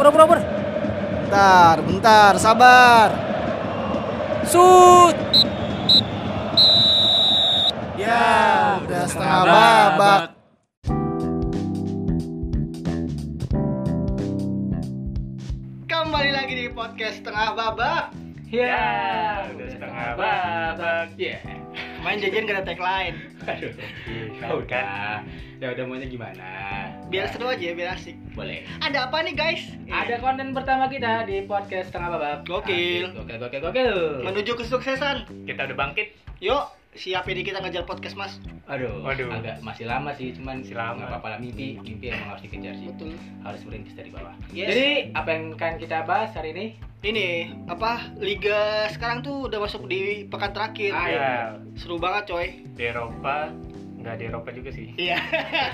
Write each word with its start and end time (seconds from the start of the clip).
Oper, 0.00 0.16
oper, 0.16 0.22
oper. 0.24 0.40
Bentar, 1.28 1.76
bentar, 1.84 2.32
sabar. 2.40 3.12
Shoot. 4.48 5.12
Ya, 8.00 8.80
udah 8.80 9.04
setengah 9.04 9.40
babak. 9.44 10.22
Kembali 15.84 16.30
lagi 16.32 16.54
di 16.56 16.72
podcast 16.72 17.20
setengah 17.20 17.52
babak. 17.52 18.16
Ya, 18.48 19.44
udah 19.52 19.68
setengah 19.68 20.16
babak. 20.16 21.12
Ya. 21.20 21.44
Main 22.00 22.24
jajan 22.24 22.48
gak 22.48 22.56
ada 22.56 22.72
tagline. 22.72 23.29
Aduh. 23.42 23.72
Ya 24.36 24.48
udah. 24.50 25.20
Ya 25.56 25.66
udah 25.70 25.84
maunya 25.84 26.06
gimana? 26.06 26.48
Biar 27.08 27.28
seru 27.28 27.46
aja, 27.46 27.72
biar 27.72 27.92
asik. 27.92 28.16
Boleh. 28.32 28.64
Ada 28.80 29.08
apa 29.08 29.20
nih 29.20 29.34
guys? 29.34 29.62
Ada 29.86 30.16
konten 30.18 30.52
pertama 30.52 30.86
kita 30.86 31.24
di 31.24 31.44
podcast 31.44 31.88
setengah 31.88 32.16
babak. 32.16 32.44
Gokil. 32.44 33.12
Gokil, 33.12 33.36
gokil, 33.38 33.60
gokil. 33.62 33.96
Menuju 34.24 34.52
kesuksesan. 34.56 35.28
Kita 35.44 35.64
udah 35.66 35.76
bangkit. 35.76 36.16
Yuk, 36.40 36.64
siap 36.92 37.28
ini 37.28 37.44
kita 37.44 37.60
ngejar 37.60 37.84
podcast 37.84 38.16
mas. 38.16 38.32
Aduh, 38.64 39.02
Waduh. 39.02 39.28
agak 39.30 39.60
masih 39.60 39.84
lama 39.84 40.14
sih, 40.14 40.32
cuman 40.32 40.62
Masih 40.62 40.72
lama. 40.72 40.96
nggak 40.96 41.08
apa-apa 41.10 41.28
lah 41.34 41.38
mimpi, 41.38 41.76
mimpi 41.76 42.08
emang 42.08 42.32
harus 42.32 42.42
dikejar 42.42 42.72
sih. 42.72 42.86
Betul. 42.88 43.12
Harus 43.42 43.60
merintis 43.66 43.92
dari 43.92 44.08
bawah. 44.08 44.32
Yes. 44.50 44.68
Jadi 44.72 44.88
apa 45.12 45.28
yang 45.28 45.44
akan 45.52 45.72
kita 45.76 45.98
bahas 46.04 46.30
hari 46.32 46.50
ini? 46.54 46.66
Ini 47.00 47.28
apa? 47.64 48.12
Liga 48.20 48.84
sekarang 48.92 49.24
tuh 49.24 49.48
udah 49.48 49.56
masuk 49.56 49.88
di 49.88 50.28
pekan 50.28 50.52
terakhir. 50.52 50.92
Ah, 50.92 51.08
Ya, 51.08 51.32
Seru 51.72 51.96
banget 51.96 52.28
coy. 52.28 52.48
di 52.76 52.82
Eropa. 52.84 53.48
Nggak 54.00 54.14
di 54.16 54.24
Eropa 54.26 54.50
juga 54.50 54.70
sih. 54.70 54.86
Iya. 54.96 55.16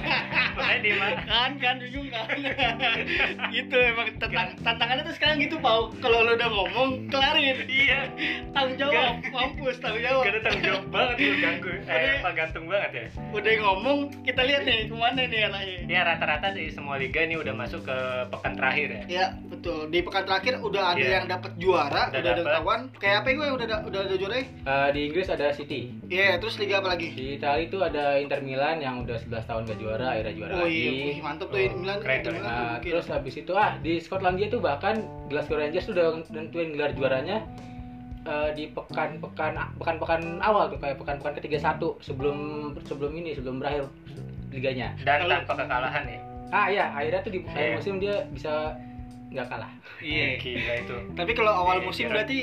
Makanya 0.56 0.80
di 0.80 0.92
mana? 0.92 1.14
kan 1.22 1.50
kan 1.56 1.76
bingung 1.78 2.08
kan 2.08 2.26
gitu 3.52 3.76
emang 3.76 4.08
tantang, 4.16 4.48
tantangannya 4.58 5.04
tuh 5.04 5.14
sekarang 5.14 5.36
gitu 5.38 5.56
pau 5.58 5.92
kalau 5.96 6.22
lo 6.22 6.32
udah 6.32 6.48
ngomong 6.48 6.90
kelarin 7.06 7.56
Iya. 7.66 8.00
tanggung 8.50 8.76
jawab 8.76 9.22
mampus 9.26 9.76
tanggung 9.78 10.02
jawab 10.02 10.22
Karena 10.22 10.40
tanggung 10.40 10.64
jawab 10.64 10.84
banget 10.88 11.16
lu 11.18 11.34
ganggu. 11.38 11.72
Eh, 11.86 11.94
Udah. 11.96 12.18
apa 12.18 12.30
gantung 12.34 12.64
banget 12.66 12.90
ya. 12.92 13.04
udah 13.30 13.52
ngomong 13.60 13.98
kita 14.22 14.42
lihat 14.42 14.62
nih 14.64 14.78
ke 14.84 14.96
mana 14.96 15.22
nih 15.22 15.40
arahnya 15.44 15.76
Ya 15.86 16.00
rata-rata 16.02 16.50
di 16.50 16.66
semua 16.68 16.96
liga 16.96 17.20
ini 17.20 17.36
udah 17.36 17.54
masuk 17.54 17.84
ke 17.84 17.96
pekan 18.28 18.52
terakhir 18.54 18.88
ya. 18.90 19.02
ya 19.06 19.26
betul 19.46 19.86
di 19.86 20.02
pekan 20.02 20.24
terakhir 20.24 20.58
udah 20.58 20.82
ada 20.88 20.98
Iya. 20.98 21.10
yang 21.14 21.26
dapat 21.28 21.52
juara 21.56 22.10
Udah 22.10 22.18
udah, 22.18 22.32
ada 22.32 22.42
dapet. 22.42 22.54
kawan 22.58 22.80
kayak 22.96 23.16
apa 23.16 23.28
gue 23.30 23.48
udah 23.52 23.66
da- 23.66 23.84
udah 23.84 24.00
ada 24.02 24.14
juara 24.16 24.34
Eh, 24.36 24.88
di 24.90 25.00
Inggris 25.04 25.28
ada 25.28 25.46
City. 25.52 25.94
iya 26.06 26.36
terus 26.36 26.56
liga 26.56 26.80
apa 26.80 26.88
lagi 26.90 27.08
Di 27.12 27.26
Italia 27.36 27.62
itu 27.62 27.78
ada 27.78 28.15
Inter 28.18 28.40
Milan 28.40 28.76
yang 28.78 28.94
udah 29.00 29.16
11 29.16 29.44
tahun 29.44 29.62
gak 29.64 29.78
juara, 29.78 30.06
akhirnya 30.10 30.34
juara 30.34 30.52
oh 30.54 30.60
lagi. 30.62 30.76
iya 30.76 30.90
wih, 31.06 31.18
mantep 31.18 31.46
tuh 31.46 31.58
Oh, 31.58 31.76
Milan 31.76 31.98
keren, 31.98 32.16
Inter 32.16 32.30
keren. 32.30 32.40
Milan, 32.40 32.52
Nah, 32.52 32.76
terus 32.80 33.06
habis 33.06 33.34
itu 33.34 33.52
ah 33.52 33.72
di 33.78 33.92
Skotlandia 33.96 34.46
tuh 34.48 34.60
bahkan 34.60 34.94
Glasgow 35.26 35.56
Rangers 35.56 35.84
tuh 35.84 35.92
udah 35.92 36.06
nentuin 36.30 36.70
gelar 36.70 36.92
juaranya 36.92 37.36
eh, 38.22 38.50
di 38.52 38.64
pekan-pekan 38.68 39.54
pekan-pekan 39.76 40.20
awal 40.40 40.66
tuh 40.66 40.76
kayak 40.76 40.96
pekan-pekan 40.96 41.34
ketiga 41.36 41.58
satu 41.62 41.94
sebelum 42.00 42.36
sebelum 42.82 43.12
ini 43.14 43.32
sebelum 43.32 43.58
berakhir 43.58 43.86
liganya. 44.48 44.96
Dan 44.98 45.22
Kalau- 45.22 45.34
tanpa 45.38 45.52
kekalahan 45.56 46.04
ya. 46.06 46.18
Ah 46.48 46.66
ya 46.66 46.84
akhirnya 46.90 47.20
tuh 47.20 47.32
di 47.32 47.40
akhir 47.44 47.58
Iya. 47.64 47.74
musim 47.76 47.94
dia 47.96 48.14
bisa 48.28 48.74
nggak 49.28 49.46
kalah. 49.46 49.70
iya 49.98 50.36
Gila 50.36 50.74
itu. 50.76 50.96
tapi 51.12 51.32
kalau 51.32 51.52
awal 51.56 51.76
Iya, 51.76 51.84
musim 51.84 52.06
berarti 52.08 52.38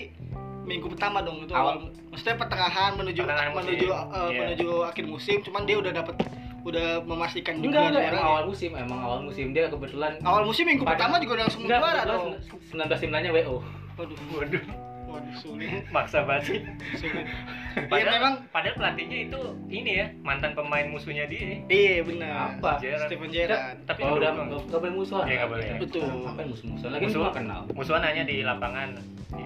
minggu 0.63 0.87
pertama 0.87 1.19
dong 1.19 1.37
itu 1.39 1.51
Awal. 1.51 1.75
awal 1.77 1.91
maksudnya 2.07 2.35
pertengahan 2.35 2.91
menuju 2.93 3.19
Pertengahan 3.19 3.51
musim, 3.51 3.59
menuju 3.61 3.85
eh, 3.85 4.03
iya. 4.25 4.39
menuju 4.39 4.67
akhir 4.83 5.05
musim 5.05 5.37
cuman 5.41 5.61
dia 5.63 5.77
udah 5.77 5.91
dapat 5.93 6.15
udah 6.63 6.87
memastikan 7.03 7.53
Enggak 7.57 7.67
enggak 7.85 8.01
emang 8.01 8.07
juaranya. 8.09 8.23
awal 8.25 8.43
musim 8.47 8.71
emang 8.73 8.99
awal 8.99 9.19
musim 9.19 9.45
dia 9.51 9.65
kebetulan 9.67 10.11
awal 10.23 10.43
musim 10.43 10.63
minggu 10.63 10.81
Pada- 10.81 10.95
pertama 10.95 11.15
juga 11.19 11.33
langsung 11.37 11.61
enggak 11.61 11.79
juara 11.81 12.01
dong 12.05 12.27
19 12.71 12.95
timnanya 12.97 13.29
WO. 13.31 13.55
waduh 13.93 14.17
Waduh, 14.33 14.63
waduh 15.13 15.35
sulit 15.37 15.85
maksa 15.95 16.25
banget 16.25 16.43
sih. 16.43 16.59
sulit 16.97 17.25
iya 17.73 17.85
Padahal, 17.85 18.13
memang 18.15 18.33
padahal 18.49 18.75
pelatihnya 18.75 19.17
itu 19.25 19.39
ini 19.67 19.91
ya, 19.95 20.05
mantan 20.19 20.53
pemain 20.53 20.85
musuhnya 20.85 21.25
dia. 21.25 21.61
iya 21.63 22.01
benar 22.01 22.57
Apa? 22.57 22.77
Gerrard. 22.77 23.05
Stephen 23.05 23.29
Gerrard 23.29 23.77
Tapi 23.83 23.99
Kalau 23.99 24.17
udah 24.17 24.29
nggak 24.33 24.79
boleh 24.79 24.93
musuhan. 24.93 25.25
Iya, 25.25 25.35
nggak 25.35 25.49
boleh. 25.49 25.67
Betul. 25.79 26.09
Apa 26.23 26.39
yang 26.39 26.49
musuh-musuhan 26.49 26.91
lagi 26.91 27.03
Musuh. 27.03 27.31
kenal. 27.31 27.61
Musuhan 27.71 28.01
hanya 28.03 28.23
di 28.23 28.35
lapangan. 28.41 28.89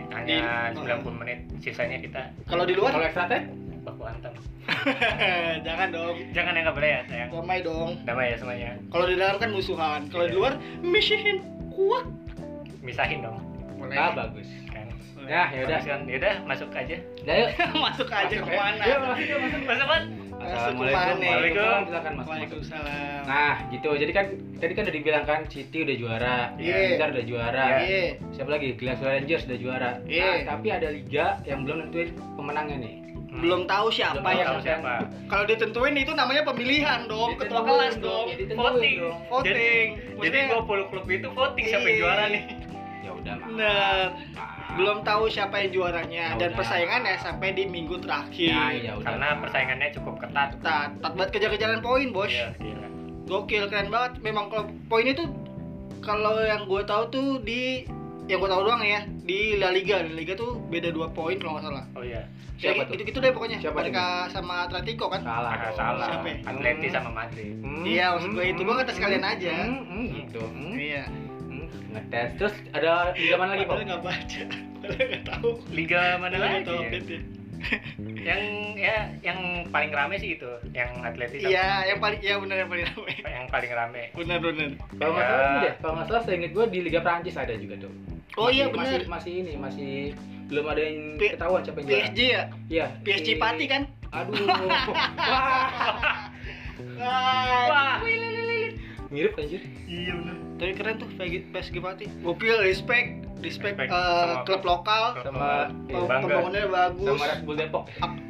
Hanya 0.10 0.38
Di- 0.70 0.78
90 0.78 1.16
menit, 1.16 1.40
sisanya 1.58 1.98
kita 1.98 2.22
kalau 2.44 2.64
di 2.64 2.74
luar 2.74 2.92
Kalau 2.92 3.06
extra 3.06 3.26
time 3.26 3.48
baku 3.82 4.04
hantam. 4.04 4.34
jangan 5.64 5.88
dong 5.90 6.16
Jangan 6.30 6.52
yang 6.52 6.64
nggak 6.66 6.76
boleh 6.76 6.90
ya, 6.90 7.02
sayang. 7.08 7.30
damai 7.30 7.60
dong 7.62 7.90
Damai 8.04 8.26
ya 8.28 8.38
semuanya. 8.38 8.72
kalau 8.90 9.06
di 9.06 9.16
dalam 9.16 9.36
kan 9.38 9.50
musuhan 9.50 10.02
kalau 10.08 10.26
di 10.26 10.30
Iya. 10.30 10.38
luar 10.38 10.54
misihin 10.82 11.38
kuat 11.72 12.04
Misahin 12.82 13.20
dong. 13.22 13.40
boleh 13.78 13.96
ah 13.96 14.12
bagus. 14.12 14.48
Ya, 15.28 15.44
ya 15.52 15.60
udah. 15.64 15.80
Kan, 15.82 16.00
yaudah, 16.08 16.36
masuk 16.44 16.70
aja. 16.72 16.96
Udah 17.22 17.36
yuk. 17.36 17.50
masuk 17.86 18.08
aja 18.08 18.32
Masuk, 18.32 18.48
ke 18.48 18.52
mana 18.54 18.82
Yuk, 18.82 19.00
masuk 19.04 19.26
yuk, 19.26 19.40
masuk. 19.44 19.62
Masuk, 19.62 19.86
Mas. 19.86 20.04
Assalamualaikum. 20.38 20.96
Waalaikumsalam. 20.96 21.82
Silakan 21.84 22.14
masuk. 22.14 22.16
masuk. 22.16 22.30
Waalaikumsalam 22.32 23.22
Nah, 23.28 23.56
gitu. 23.68 23.90
Jadi 23.92 24.12
kan 24.14 24.26
tadi 24.56 24.72
kan 24.72 24.82
udah 24.82 24.96
dibilang 24.96 25.26
kan 25.26 25.40
City 25.46 25.78
udah 25.84 25.96
juara, 25.98 26.38
Iya. 26.56 26.76
Inter 26.94 27.10
udah 27.12 27.26
juara. 27.26 27.66
iya 27.82 28.16
Siapa 28.32 28.50
lagi? 28.50 28.68
Glasgow 28.74 29.10
Rangers 29.10 29.44
udah 29.44 29.58
juara. 29.58 29.92
Iya. 30.06 30.24
Nah, 30.24 30.38
tapi 30.48 30.68
ada 30.70 30.88
liga 30.88 31.26
yang 31.44 31.60
belum 31.62 31.78
nentuin 31.84 32.10
pemenangnya 32.34 32.78
nih. 32.80 32.96
Hmm. 33.28 33.44
belum 33.44 33.62
tahu 33.68 33.92
siapa 33.92 34.18
Belum 34.18 34.34
yang 34.34 34.48
tahu 34.50 34.60
siapa. 34.64 34.94
kalau 35.28 35.44
ditentuin 35.46 35.94
itu 35.94 36.10
namanya 36.10 36.42
pemilihan 36.42 37.06
dong 37.06 37.36
ketua 37.36 37.60
kelas 37.62 37.94
dong, 37.96 38.02
dong 38.02 38.26
ya 38.26 38.36
ditentuin 38.40 38.66
Voting. 38.72 38.96
dong. 38.98 39.18
voting 39.28 39.46
Jadi 39.46 39.68
Maksudnya- 40.16 40.48
20 40.58 40.84
klub 40.88 41.06
itu 41.06 41.28
voting 41.30 41.66
siapa 41.68 41.84
yang 41.84 41.92
Iya. 41.92 42.02
juara 42.02 42.24
nih. 42.32 42.44
Ya 43.18 43.34
udah. 43.34 43.36
Bener. 43.44 44.08
Maaf. 44.32 44.56
belum 44.70 44.98
tahu 45.02 45.26
siapa 45.26 45.58
yang 45.58 45.72
juaranya 45.72 46.26
Ya 46.28 46.38
dan 46.38 46.50
udah. 46.50 46.58
persaingannya 46.58 47.16
sampai 47.18 47.50
di 47.52 47.64
minggu 47.66 47.98
terakhir 47.98 48.52
Ya, 48.52 48.70
ya 48.70 48.92
udah. 48.94 49.06
Karena 49.08 49.28
Mak. 49.32 49.40
persaingannya 49.42 49.90
cukup 49.92 50.16
ketat. 50.20 50.50
Tat, 50.60 50.90
tat 50.96 51.14
banget 51.14 51.30
kejar-kejaran 51.32 51.80
poin 51.80 52.08
bos 52.10 52.30
Iya, 52.30 52.54
gila. 52.56 52.88
gokil 53.26 53.64
keren 53.66 53.90
banget 53.90 54.12
memang 54.22 54.48
kalau 54.48 54.66
poinnya 54.86 55.14
tuh 55.14 55.28
kalau 56.00 56.38
yang 56.40 56.64
gue 56.64 56.82
tahu 56.84 57.04
tuh 57.10 57.28
di 57.42 57.84
yang 58.26 58.38
gue 58.38 58.48
tahu 58.48 58.62
doang 58.62 58.80
ya 58.80 59.02
di 59.22 59.56
La 59.56 59.68
Liga 59.70 60.00
La 60.00 60.14
Liga 60.14 60.32
tuh 60.34 60.60
beda 60.64 60.88
dua 60.90 61.10
poin 61.10 61.36
kalau 61.36 61.58
nggak 61.58 61.66
salah 61.66 61.86
Oh 61.92 62.04
iya. 62.04 62.24
Siapa 62.56 62.74
ya, 62.76 62.84
tuh? 62.84 62.94
gitu 62.94 63.04
gitu 63.08 63.18
deh 63.20 63.32
pokoknya 63.32 63.58
Siapa 63.60 63.78
mereka 63.78 64.04
sama 64.28 64.64
Atletico 64.64 65.08
kan 65.08 65.22
Salah. 65.22 65.52
Ah, 65.52 65.58
dong. 65.64 65.76
salah. 65.76 66.08
Siapa 66.08 66.26
ya? 66.26 66.38
Atleti 66.46 66.88
sama 66.90 67.10
Madrid. 67.16 67.54
Hmm, 67.58 67.84
Iya, 67.84 68.06
maksud 68.12 68.30
gue 68.32 68.46
itu. 68.48 68.62
Gue 68.62 68.76
kata 68.76 68.92
sekalian 68.92 69.24
aja. 69.24 69.54
Hmm, 69.60 69.82
hmm, 69.84 70.06
gitu. 70.18 70.42
Hmm, 70.44 70.74
iya 70.76 71.04
ngetes. 71.90 72.30
Terus 72.36 72.54
ada 72.72 72.92
liga 73.14 73.36
mana 73.36 73.52
lagi, 73.54 73.64
Pak? 73.64 73.76
nggak 73.82 74.02
baca 74.02 74.42
nggak 74.78 75.24
tahu 75.26 75.50
Liga 75.70 76.02
mana 76.16 76.34
Padahal 76.34 76.54
lagi? 76.54 76.66
tahu 76.66 76.80
ya? 76.80 77.20
Yang 78.20 78.42
ya 78.78 78.96
yang 79.24 79.40
paling 79.68 79.90
rame 79.90 80.16
sih 80.16 80.38
itu, 80.38 80.46
yang 80.72 80.94
Atleti 81.02 81.40
sama 81.40 81.50
iya 81.50 81.68
yang 81.86 81.98
paling 81.98 82.20
iya 82.22 82.36
benar 82.38 82.56
yang 82.56 82.70
paling 82.70 82.86
ramai 82.88 83.14
yang 83.26 83.48
paling 83.50 83.72
rame. 83.72 84.04
benar 84.14 84.38
benar 84.40 84.68
Kalau 84.94 85.12
nggak 85.12 85.26
Ya. 85.26 85.28
salah 85.28 85.44
ini 85.44 85.58
deh, 85.60 85.74
kalau 85.76 85.94
nggak 85.96 86.08
salah 86.08 86.22
seinget 86.24 86.52
gue 86.52 86.66
di 86.68 86.80
Liga 86.82 87.00
Prancis 87.00 87.34
ada 87.36 87.54
juga 87.54 87.76
tuh. 87.80 87.92
oh 88.36 88.48
iya 88.48 88.66
Masih- 88.66 88.72
benar 88.72 88.86
Masih, 88.86 89.10
masih 89.10 89.34
ini, 89.36 89.54
masih 89.58 89.92
belum 90.48 90.66
ada 90.66 90.80
yang 90.80 90.98
P- 91.18 91.34
ketahuan 91.34 91.62
siapa 91.62 91.80
yang. 91.80 91.90
PSG 91.90 92.20
ya 92.22 92.44
Iya. 92.70 92.86
PSG 93.02 93.28
Pati 93.36 93.66
kan 93.66 93.82
Aduh. 94.08 94.38
Wah. 96.98 97.66
Wah. 97.68 97.96
Mirip 99.10 99.34
anjir. 99.36 99.62
Iya 99.84 100.14
benar. 100.16 100.38
Tapi 100.58 100.74
keren 100.74 100.98
tuh 100.98 101.10
PSG, 101.14 101.78
Pati. 101.78 102.06
Gokil, 102.20 102.58
respect, 102.60 103.30
respect, 103.40 103.78
Respect 103.78 103.90
eh, 103.90 103.94
sama 103.94 104.42
klub 104.42 104.64
lokal. 104.64 105.04
Sama 105.22 105.70
Iya, 105.86 105.94
iya, 105.94 106.00
bangga. 106.04 106.26
Pembangunannya 106.26 106.68
bagus. 106.68 107.08
sama 107.08 107.26
Red 107.28 107.42
Bull 107.44 107.56
Depok. 107.56 107.84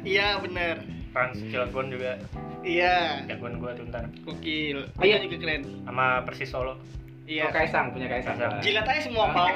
Iya 0.04 0.28
benar. 0.38 0.76
Trans 1.08 1.38
Cilegon 1.42 1.86
juga 1.88 2.12
Iya. 2.60 3.24
jagoan 3.24 3.56
gua 3.56 3.72
tuh 3.72 3.88
ntar 3.88 4.04
Gokil. 4.22 4.84
Oh, 4.92 5.02
iya. 5.02 5.16
Iya 5.16 5.24
juga 5.24 5.36
keren. 5.40 5.62
sama 5.82 6.06
Persis 6.22 6.48
Solo. 6.48 6.76
Iya. 7.24 7.48
Iya. 7.48 7.54
Kaisang 7.54 7.86
punya 7.90 8.08
Kaisang. 8.08 8.36
Jilat 8.60 8.84
aja 8.84 9.00
semua 9.00 9.24
Oh, 9.24 9.32
Pak. 9.32 9.48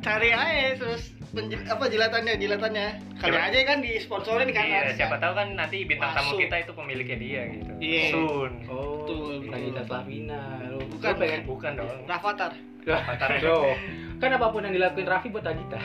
Cari 0.00 0.30
aja 0.30 0.76
terus 0.76 1.12
apa 1.32 1.84
jilatannya, 1.88 2.34
jilatannya. 2.36 2.86
Kali 3.16 3.36
aja 3.36 3.58
kan 3.64 3.78
di 3.80 3.96
sponsorin 3.96 4.52
kan. 4.52 4.64
Iya, 4.64 4.92
siapa 4.92 5.16
tahu 5.16 5.32
kan 5.32 5.56
nanti 5.56 5.88
bintang 5.88 6.12
tamu 6.12 6.36
Masuk. 6.36 6.44
kita 6.44 6.56
itu 6.60 6.72
pemiliknya 6.76 7.16
dia 7.16 7.40
gitu. 7.50 7.72
Iya. 7.80 8.04
Sun. 8.12 8.52
Oh, 8.68 8.84
Betul, 9.02 9.48
Nagita 9.48 9.80
betul. 9.80 9.84
Slavina. 9.88 10.42
Lu 10.68 10.78
Bukan, 10.92 11.12
pengen 11.16 11.40
Bukan 11.48 11.72
dong. 11.80 11.90
Rafathar. 12.04 12.52
Avatar. 12.82 13.28
Tuh. 13.38 13.72
Kan 14.18 14.30
apa 14.32 14.46
pun 14.50 14.60
yang 14.60 14.74
dilakuin 14.74 15.06
Raffi 15.06 15.28
buat 15.28 15.42
Agita. 15.42 15.80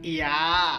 Iya. 0.00 0.38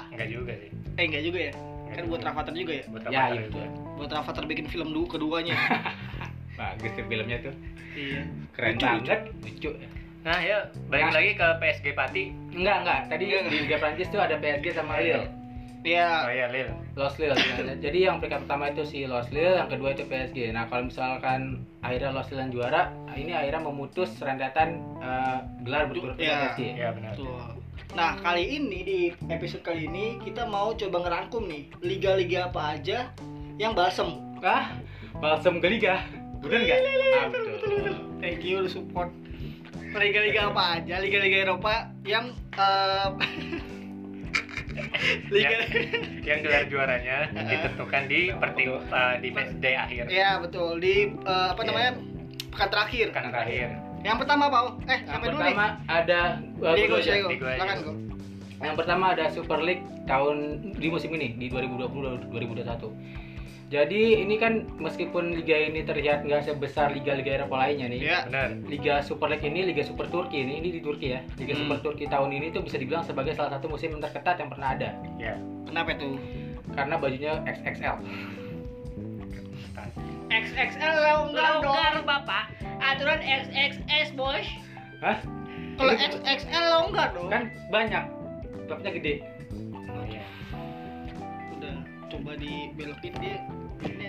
Enggak 0.09 0.29
juga 0.31 0.51
sih. 0.57 0.69
Eh 0.97 1.03
enggak 1.05 1.23
juga 1.23 1.39
ya? 1.39 1.53
Enggak 1.53 1.91
Kan 1.91 2.01
juga. 2.01 2.09
buat 2.09 2.21
Rafathar 2.25 2.53
juga 2.55 2.71
ya? 2.73 2.83
Buat 2.87 3.01
Ya, 3.03 3.09
Avatar 3.11 3.29
iya, 3.29 3.41
juga. 3.45 3.63
Buat 3.95 4.11
Rafathar 4.11 4.43
bikin 4.47 4.65
film 4.65 4.87
dulu 4.89 5.05
keduanya. 5.07 5.55
Bagus 6.59 6.91
tuh 6.95 7.05
filmnya 7.05 7.37
tuh. 7.43 7.53
iya. 7.93 8.21
Keren 8.51 8.73
Lucu, 8.75 8.85
banget. 8.87 9.21
Lucu. 9.45 9.71
Nah, 10.21 10.37
ya 10.37 10.57
balik 10.85 11.03
Nah. 11.03 11.13
lagi 11.13 11.31
ke 11.33 11.47
PSG 11.57 11.85
Pati. 11.91 12.23
Enggak, 12.53 12.77
enggak. 12.81 12.99
Tadi 13.09 13.23
Enggak. 13.25 13.43
di 13.47 13.57
Liga 13.59 13.77
Prancis 13.77 14.07
tuh 14.07 14.21
ada 14.21 14.35
PSG 14.37 14.65
sama 14.71 15.01
Lille. 15.01 15.25
ya 15.81 16.09
Oh 16.21 16.29
iya, 16.29 16.45
Lil. 16.47 16.69
Los 16.93 17.17
Lille. 17.17 17.33
Nah, 17.33 17.73
Jadi 17.75 18.05
yang 18.05 18.21
peringkat 18.21 18.45
pertama 18.45 18.69
itu 18.69 18.85
si 18.85 19.01
Los 19.03 19.25
Lille, 19.29 19.57
yang 19.57 19.65
kedua 19.65 19.91
itu 19.91 20.05
PSG. 20.05 20.53
Nah 20.53 20.69
kalau 20.69 20.85
misalkan 20.85 21.41
akhirnya 21.81 22.13
Los 22.13 22.29
Lille 22.29 22.37
yang 22.39 22.53
juara, 22.53 22.81
ini 23.11 23.33
akhirnya 23.33 23.61
memutus 23.63 24.13
rentetan 24.15 24.77
eh, 25.01 25.37
gelar 25.61 25.89
berturut-turut 25.89 26.21
Ya. 26.21 26.53
PSG. 26.53 26.77
Iya 26.77 26.89
benar. 26.93 27.11
Betul. 27.11 27.41
Nah, 27.91 28.15
kali 28.15 28.55
ini 28.55 28.79
di 28.85 28.99
episode 29.27 29.65
kali 29.65 29.83
ini 29.83 30.21
kita 30.21 30.45
mau 30.45 30.71
coba 30.71 31.01
ngerangkum 31.01 31.43
nih 31.43 31.63
liga-liga 31.81 32.47
apa 32.47 32.77
aja 32.77 33.09
yang 33.57 33.73
balsem. 33.73 34.21
Ah, 34.39 34.77
balsam 35.17 35.57
ke 35.57 35.67
liga. 35.67 36.05
Bener 36.39 36.61
nggak? 36.61 36.79
Ah, 37.11 37.25
betul. 37.27 37.57
Thank 38.17 38.41
you 38.41 38.63
support. 38.65 39.09
Liga-liga 39.91 40.41
apa 40.47 40.63
aja? 40.79 40.95
Liga-liga 40.97 41.37
Eropa 41.43 41.91
yang 42.03 42.31
eh, 42.55 43.07
liga 45.33 45.49
Yang, 45.51 45.63
yang 46.23 46.39
gelar 46.41 46.63
juaranya 46.67 47.17
ditentukan 47.33 48.03
di 48.07 48.31
pertim 48.31 48.79
eh, 48.79 49.13
di 49.19 49.29
match 49.29 49.51
day 49.59 49.75
akhir. 49.75 50.03
Ya, 50.07 50.39
betul. 50.39 50.79
Di 50.79 51.11
eh, 51.11 51.47
apa 51.51 51.59
Iya. 51.59 51.67
namanya? 51.67 51.91
Pekan 52.51 52.69
terakhir. 52.69 53.07
Kan 53.11 53.23
terakhir. 53.31 53.67
Yang 54.01 54.17
pertama 54.25 54.43
apa? 54.47 54.59
Eh, 54.81 54.97
Yang 54.97 55.07
sampai 55.07 55.27
dulu 55.27 55.37
nih. 55.37 55.45
pertama 55.53 55.67
ada 55.85 56.19
uh, 56.57 56.73
Diego. 56.73 56.95
Diego. 56.97 57.29
Silakan, 57.37 57.77
Go. 57.83 57.91
Yang 58.61 58.75
pertama 58.77 59.17
ada 59.17 59.25
Super 59.33 59.59
League 59.61 59.83
tahun 60.05 60.61
di 60.77 60.87
musim 60.89 61.09
ini 61.17 61.33
di 61.35 61.49
2020 61.49 62.29
2021. 62.29 62.93
Jadi 63.71 64.19
ini 64.27 64.35
kan 64.35 64.67
meskipun 64.83 65.31
liga 65.31 65.55
ini 65.55 65.87
terlihat 65.87 66.27
nggak 66.27 66.43
sebesar 66.43 66.91
liga-liga 66.91 67.39
Eropa 67.39 67.55
lainnya 67.55 67.87
nih. 67.87 67.99
Ya. 68.03 68.19
Benar. 68.27 68.59
Liga 68.67 68.99
Super 68.99 69.31
League 69.31 69.47
ini 69.47 69.63
Liga 69.71 69.87
Super 69.87 70.11
Turki 70.11 70.43
ini 70.43 70.59
ini 70.59 70.75
di 70.75 70.83
Turki 70.83 71.15
ya. 71.15 71.23
Liga 71.39 71.55
Hmm. 71.55 71.65
Super 71.65 71.77
Turki 71.79 72.05
tahun 72.11 72.35
ini 72.35 72.51
tuh 72.51 72.67
bisa 72.67 72.75
dibilang 72.75 73.07
sebagai 73.07 73.31
salah 73.31 73.55
satu 73.55 73.71
musim 73.71 73.95
terketat 73.97 74.43
yang 74.43 74.51
pernah 74.51 74.75
ada 74.75 74.91
Ya. 75.15 75.39
Kenapa 75.65 75.95
tuh? 75.95 76.19
karena 76.71 76.95
bajunya 76.95 77.33
XXL. 77.43 77.95
XXL 80.31 80.95
longgar 81.03 81.59
dong. 81.59 82.07
Bapak. 82.07 82.47
Aturan 82.79 83.19
XXS, 83.19 84.15
Bos. 84.15 84.47
Hah? 85.03 85.19
Kalau 85.75 85.93
XXL 85.95 86.65
longgar 86.71 87.11
dong. 87.11 87.27
kan 87.27 87.51
banyak 87.67 88.03
klubnya 88.63 88.91
gede. 88.91 89.13
Oh 89.87 90.03
iya. 90.03 90.23
Udah 91.51 91.75
coba 92.07 92.31
dibelokin 92.35 93.13
dia. 93.17 93.37
Ini. 93.81 94.07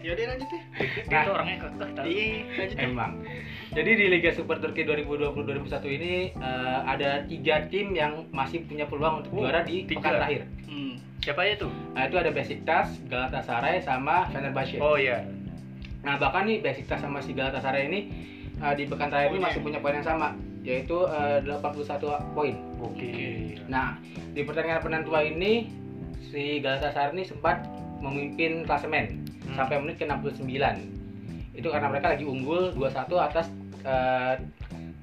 Ya 0.00 0.10
udah 0.10 0.24
lanjut 0.32 0.48
ya. 0.48 0.62
Dia 0.80 1.12
Nah. 1.12 1.22
tuh 1.22 1.32
orangnya 1.34 1.56
kekeh 1.60 1.88
tau. 1.92 2.04
Iya, 2.04 2.28
lanjut. 2.56 2.76
Emang. 2.80 3.12
Jadi 3.70 3.90
di 3.92 4.06
Liga 4.08 4.30
Super 4.32 4.56
Turki 4.58 4.82
2020-2021 4.82 5.92
ini 5.92 6.12
eh, 6.32 6.78
ada 6.82 7.10
tiga 7.22 7.68
tim 7.68 7.92
yang 7.92 8.24
masih 8.30 8.64
punya 8.64 8.84
peluang 8.84 9.20
untuk 9.20 9.30
Oh, 9.34 9.44
juara 9.44 9.60
di 9.60 9.84
tiga. 9.84 10.00
pekan 10.00 10.12
terakhir. 10.16 10.42
Hmm. 10.64 10.94
Siapa 11.20 11.40
aja 11.42 11.54
tuh? 11.58 11.72
Nah, 11.92 12.02
itu 12.02 12.16
ada 12.16 12.30
Besiktas, 12.30 12.88
Galatasaray 13.04 13.76
sama 13.80 14.24
Fenerbahce. 14.26 14.80
Oh 14.80 14.96
iya. 14.96 15.20
Nah, 16.00 16.16
bahkan 16.16 16.48
nih 16.48 16.58
Besiktas 16.58 16.96
sama 16.98 17.20
si 17.20 17.30
Galatasaray 17.30 17.84
ini 17.86 18.00
eh, 18.56 18.74
di 18.74 18.88
pekan 18.88 19.06
terakhir 19.06 19.28
ini 19.28 19.36
Poinnya. 19.36 19.46
masih 19.46 19.60
punya 19.60 19.78
poin 19.78 19.94
yang 19.94 20.06
sama, 20.06 20.32
yaitu 20.62 20.96
eh, 21.04 21.44
81 21.44 22.00
poin. 22.32 22.56
Oke. 22.80 23.12
Nah, 23.68 23.96
di 24.32 24.40
pertandingan 24.42 24.80
penentuan 24.80 25.24
ini 25.30 25.68
si 26.24 26.58
Galatasaray 26.58 27.12
ini 27.12 27.24
sempat 27.24 27.64
memimpin 28.00 28.64
klasemen 28.64 29.26
Hmm. 29.40 29.56
sampai 29.56 29.82
menit 29.82 29.98
ke 29.98 30.06
69. 30.06 30.78
Itu 31.52 31.68
karena 31.68 31.90
mereka 31.90 32.14
lagi 32.14 32.22
unggul 32.22 32.70
2-1 32.72 33.18
atas 33.18 33.50
eh, 33.82 34.34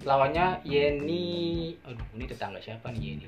lawannya 0.02 0.64
Yeni 0.64 1.74
aduh 1.84 2.06
ini 2.16 2.24
tetangga 2.24 2.62
siapa 2.62 2.94
nih 2.94 3.18
Yeni 3.18 3.26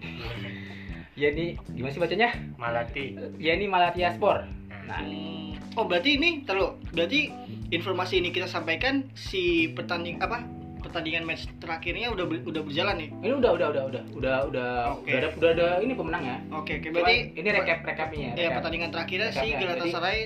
Yeni 1.19 1.46
gimana 1.74 1.92
sih 1.92 2.00
bacanya 2.00 2.30
Malati. 2.56 3.18
Yeni 3.36 3.66
Malatyaspor 3.68 4.48
nah 4.86 5.04
Hmm. 5.04 5.54
Oh 5.75 5.86
berarti 5.86 6.16
ini 6.16 6.42
terlalu 6.48 6.80
berarti 6.94 7.30
informasi 7.69 8.24
ini 8.24 8.31
kita 8.31 8.48
sampaikan 8.48 9.06
si 9.13 9.69
pertanding 9.69 10.18
apa 10.18 10.42
pertandingan 10.89 11.24
match 11.24 11.45
terakhirnya 11.56 12.09
udah 12.09 12.25
ber- 12.25 12.41
udah 12.44 12.62
berjalan 12.62 12.95
nih. 12.97 13.09
ini 13.15 13.33
udah 13.36 13.51
udah 13.53 13.68
udah 13.69 13.83
udah 13.86 14.03
udah 14.12 14.36
udah 14.44 14.69
Oke. 14.95 15.07
udah 15.07 15.18
ada 15.19 15.27
udah 15.31 15.50
ada 15.51 15.68
ini 15.80 15.94
pemenangnya 15.94 16.38
Oke 16.51 16.71
oke 16.75 16.88
Cuman 16.88 16.94
berarti 17.00 17.15
ini 17.31 17.50
recap 17.51 17.80
recapnya 17.83 18.30
ya 18.31 18.33
recap. 18.39 18.53
pertandingan 18.57 18.89
terakhirnya 18.89 19.30
si. 19.31 19.47
Galatasaray 19.53 20.19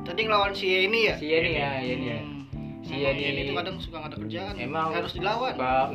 tadi 0.00 0.20
ngelawan 0.22 0.52
si 0.52 0.66
ini 0.80 1.00
ya. 1.04 1.14
si 1.16 1.26
Yeni 1.26 1.50
ya 1.52 1.70
Yeni 1.78 2.06
ya 2.06 2.20
Hmm. 2.20 2.38
Si 2.80 2.94
Emang 2.94 3.10
Yeni- 3.10 3.20
Yeni 3.20 3.40
itu 3.42 3.52
kadang 3.52 3.76
suka 3.76 3.96
nggak 3.98 4.08
ada 4.08 4.18
kerjaan. 4.18 4.54
Emang 4.56 4.86
harus 4.94 5.12
dilawan. 5.12 5.52
suka 5.52 5.90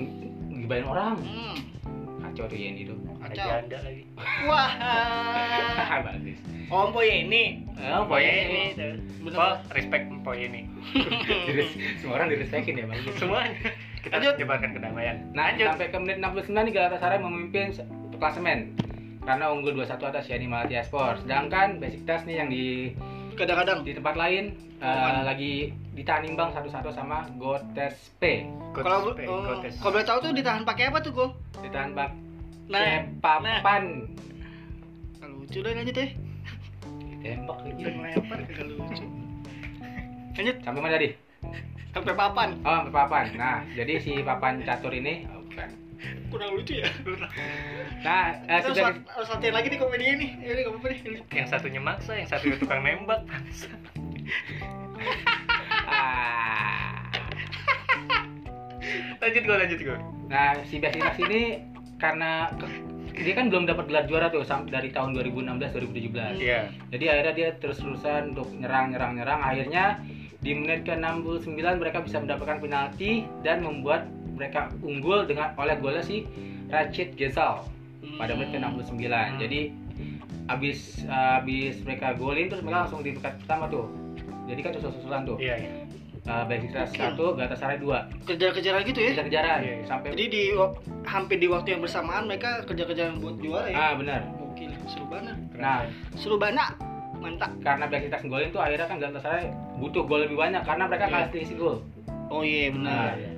ngibain 0.51 0.83
orang 0.83 1.15
Hmm. 1.17 1.55
kacau 2.21 2.45
tuh 2.45 2.55
Yeni 2.55 2.81
tuh 2.83 2.97
Kacau. 3.17 3.47
Janda 3.47 3.77
lagi. 3.79 4.03
Wah. 4.45 4.71
bagus 6.05 6.37
Om 6.67 6.89
Yeni. 7.23 7.45
oh 7.79 8.03
pokoknya 8.05 8.29
ini 8.29 8.43
ini 8.43 8.63
tuh. 8.73 8.93
Bener. 9.23 9.39
Oh, 9.39 9.55
respect 9.71 10.05
Poye 10.21 10.43
ini. 10.45 10.61
Semua 11.99 12.13
orang 12.17 12.27
direspekin 12.29 12.75
ya 12.75 12.85
bang 12.85 12.99
Semuanya. 13.15 13.55
Kita 14.03 14.13
Lanjut. 14.13 14.29
harus 14.29 14.41
jebarkan 14.41 14.71
kedamaian. 14.73 15.15
Nah, 15.31 15.43
Lanjut. 15.49 15.65
sampai 15.65 15.87
ke 15.87 15.97
menit 15.97 16.17
69 16.19 16.51
nih 16.61 16.73
Galatasaray 16.73 17.19
memimpin 17.19 17.71
se- 17.71 17.87
klasemen 18.13 18.75
karena 19.21 19.45
unggul 19.47 19.71
2-1 19.73 20.03
atas 20.05 20.27
Yani 20.27 20.45
Malatyaspor. 20.45 21.23
Sedangkan 21.23 21.79
Besiktas 21.79 22.23
nih 22.23 22.35
yang 22.37 22.49
di 22.49 22.91
Kadang-kadang. 23.33 23.81
di 23.81 23.95
tempat 23.95 24.13
lain 24.13 24.53
Aman. 24.77 25.23
lagi 25.23 25.71
ditahan 25.93 26.21
imbang 26.23 26.51
satu-satu 26.51 26.91
sama 26.91 27.25
Gotes 27.33 28.11
P. 28.17 28.43
Kalau 28.75 29.15
P, 29.15 29.23
oh, 29.23 29.41
Gotes. 29.49 29.79
kalau 29.79 29.91
boleh 29.93 30.05
tahu 30.05 30.17
tuh 30.21 30.31
ditahan 30.33 30.61
pakai 30.61 30.91
apa 30.91 30.99
tuh, 30.99 31.11
Go? 31.11 31.25
Ditahan 31.59 31.95
bak 31.95 32.11
Nah, 32.65 33.07
papan. 33.19 34.07
kalau 35.17 35.39
lucu 35.39 35.59
deh 35.59 35.73
lanjut 35.73 35.95
ya. 35.95 36.07
Tembak 37.21 37.57
lagi. 37.61 37.81
Yang 37.81 37.95
lempar 37.97 38.39
kagak 38.43 38.65
lucu. 38.69 39.03
Lanjut 40.33 40.55
Sampai 40.59 40.81
mana 40.81 40.93
tadi? 40.93 41.09
Sampai 41.93 42.13
papan. 42.17 42.49
Oh, 42.65 42.75
sampai 42.81 42.93
papan. 42.93 43.25
Nah, 43.37 43.57
jadi 43.77 43.93
si 44.01 44.11
papan 44.25 44.65
catur 44.65 44.91
ini. 44.91 45.29
Kurang 46.27 46.57
lucu 46.57 46.81
ya. 46.81 46.89
Nah, 48.03 48.35
eh, 48.43 48.59
Kita 48.59 48.73
harus, 48.73 48.75
sudah 48.75 48.85
harus 49.15 49.29
latihan 49.31 49.53
lagi 49.55 49.67
nih 49.71 49.79
komedi 49.79 50.05
ini. 50.09 50.27
Ya 50.41 50.51
udah 50.57 50.61
enggak 50.65 50.73
apa-apa 50.75 50.87
deh. 50.91 51.23
Yang 51.31 51.47
satunya 51.47 51.81
maksa, 51.81 52.11
yang 52.17 52.27
satunya 52.27 52.57
tukang 52.59 52.81
nembak. 52.83 53.21
ah. 55.87 57.07
lanjut 59.23 59.43
gue, 59.47 59.55
lanjut 59.55 59.79
gue. 59.79 59.97
Nah, 60.27 60.59
si 60.67 60.83
Besiktas 60.83 61.15
ini 61.23 61.63
karena 62.01 62.51
dia 63.13 63.33
kan 63.37 63.47
belum 63.47 63.69
dapat 63.69 63.85
gelar 63.87 64.05
juara 64.09 64.27
tuh 64.33 64.43
dari 64.67 64.89
tahun 64.91 65.15
2016 65.15 65.55
2017. 65.55 66.41
Iya. 66.41 66.67
Jadi 66.91 67.05
akhirnya 67.07 67.33
dia 67.37 67.49
terus-terusan 67.61 68.35
untuk 68.35 68.49
nyerang 68.57 68.91
nyerang 68.91 69.15
nyerang 69.15 69.39
akhirnya 69.39 70.01
di 70.43 70.51
menit 70.51 70.83
ke-69 70.83 71.55
mereka 71.79 72.03
bisa 72.03 72.19
mendapatkan 72.19 72.59
penalti 72.59 73.23
dan 73.47 73.63
membuat 73.63 74.11
mereka 74.35 74.67
unggul 74.83 75.23
dengan 75.23 75.55
oleh 75.55 75.79
golnya 75.79 76.03
si 76.03 76.27
Rachid 76.67 77.15
Gezal 77.15 77.63
pada 78.19 78.35
menit 78.35 78.51
ke-69. 78.51 79.07
Jadi 79.39 79.71
abis 80.51 81.07
abis 81.07 81.79
mereka 81.87 82.11
golin 82.19 82.51
terus 82.51 82.59
mereka 82.59 82.83
langsung 82.83 82.99
di 82.99 83.15
peringkat 83.15 83.39
pertama 83.47 83.71
tuh. 83.71 83.87
Jadi 84.43 84.59
kan 84.59 84.71
susul-susulan 84.75 85.23
tuh. 85.23 85.39
Iya, 85.39 85.55
iya. 85.55 85.71
Uh, 86.23 86.43
Besiktas 86.47 86.87
Oke. 86.95 87.03
1, 87.03 87.19
Galatasaray 87.19 87.77
2. 87.83 88.27
Kejar-kejaran 88.31 88.81
gitu 88.87 88.99
ya. 89.03 89.11
Kejar-kejaran 89.11 89.59
Iya, 89.59 89.73
iya. 89.79 89.85
sampai 89.87 90.07
Jadi 90.15 90.25
di 90.31 90.43
hampir 91.03 91.35
di 91.39 91.47
waktu 91.51 91.75
yang 91.75 91.81
bersamaan 91.83 92.31
mereka 92.31 92.63
kejar-kejaran 92.63 93.19
buat 93.19 93.39
juara 93.43 93.67
ya. 93.67 93.75
Ah, 93.75 93.91
benar. 93.99 94.23
Oke, 94.39 94.71
seru 94.87 95.07
banget. 95.11 95.35
Nah, 95.59 95.83
Seru 96.15 96.35
banget. 96.39 96.92
Mantap. 97.23 97.51
karena 97.57 97.85
Besiktas 97.87 98.21
golin 98.23 98.49
tuh 98.49 98.59
akhirnya 98.59 98.85
kan 98.85 98.97
Galatasaray 98.97 99.47
butuh 99.75 100.03
gol 100.03 100.21
lebih 100.21 100.35
banyak 100.35 100.59
karena 100.61 100.83
mereka 100.85 101.05
Iya. 101.05 101.13
kalah 101.13 101.27
selisih 101.29 101.55
gol. 101.55 101.77
Oh 102.27 102.41
iya 102.41 102.67
benar. 102.69 103.15
Nah, 103.15 103.31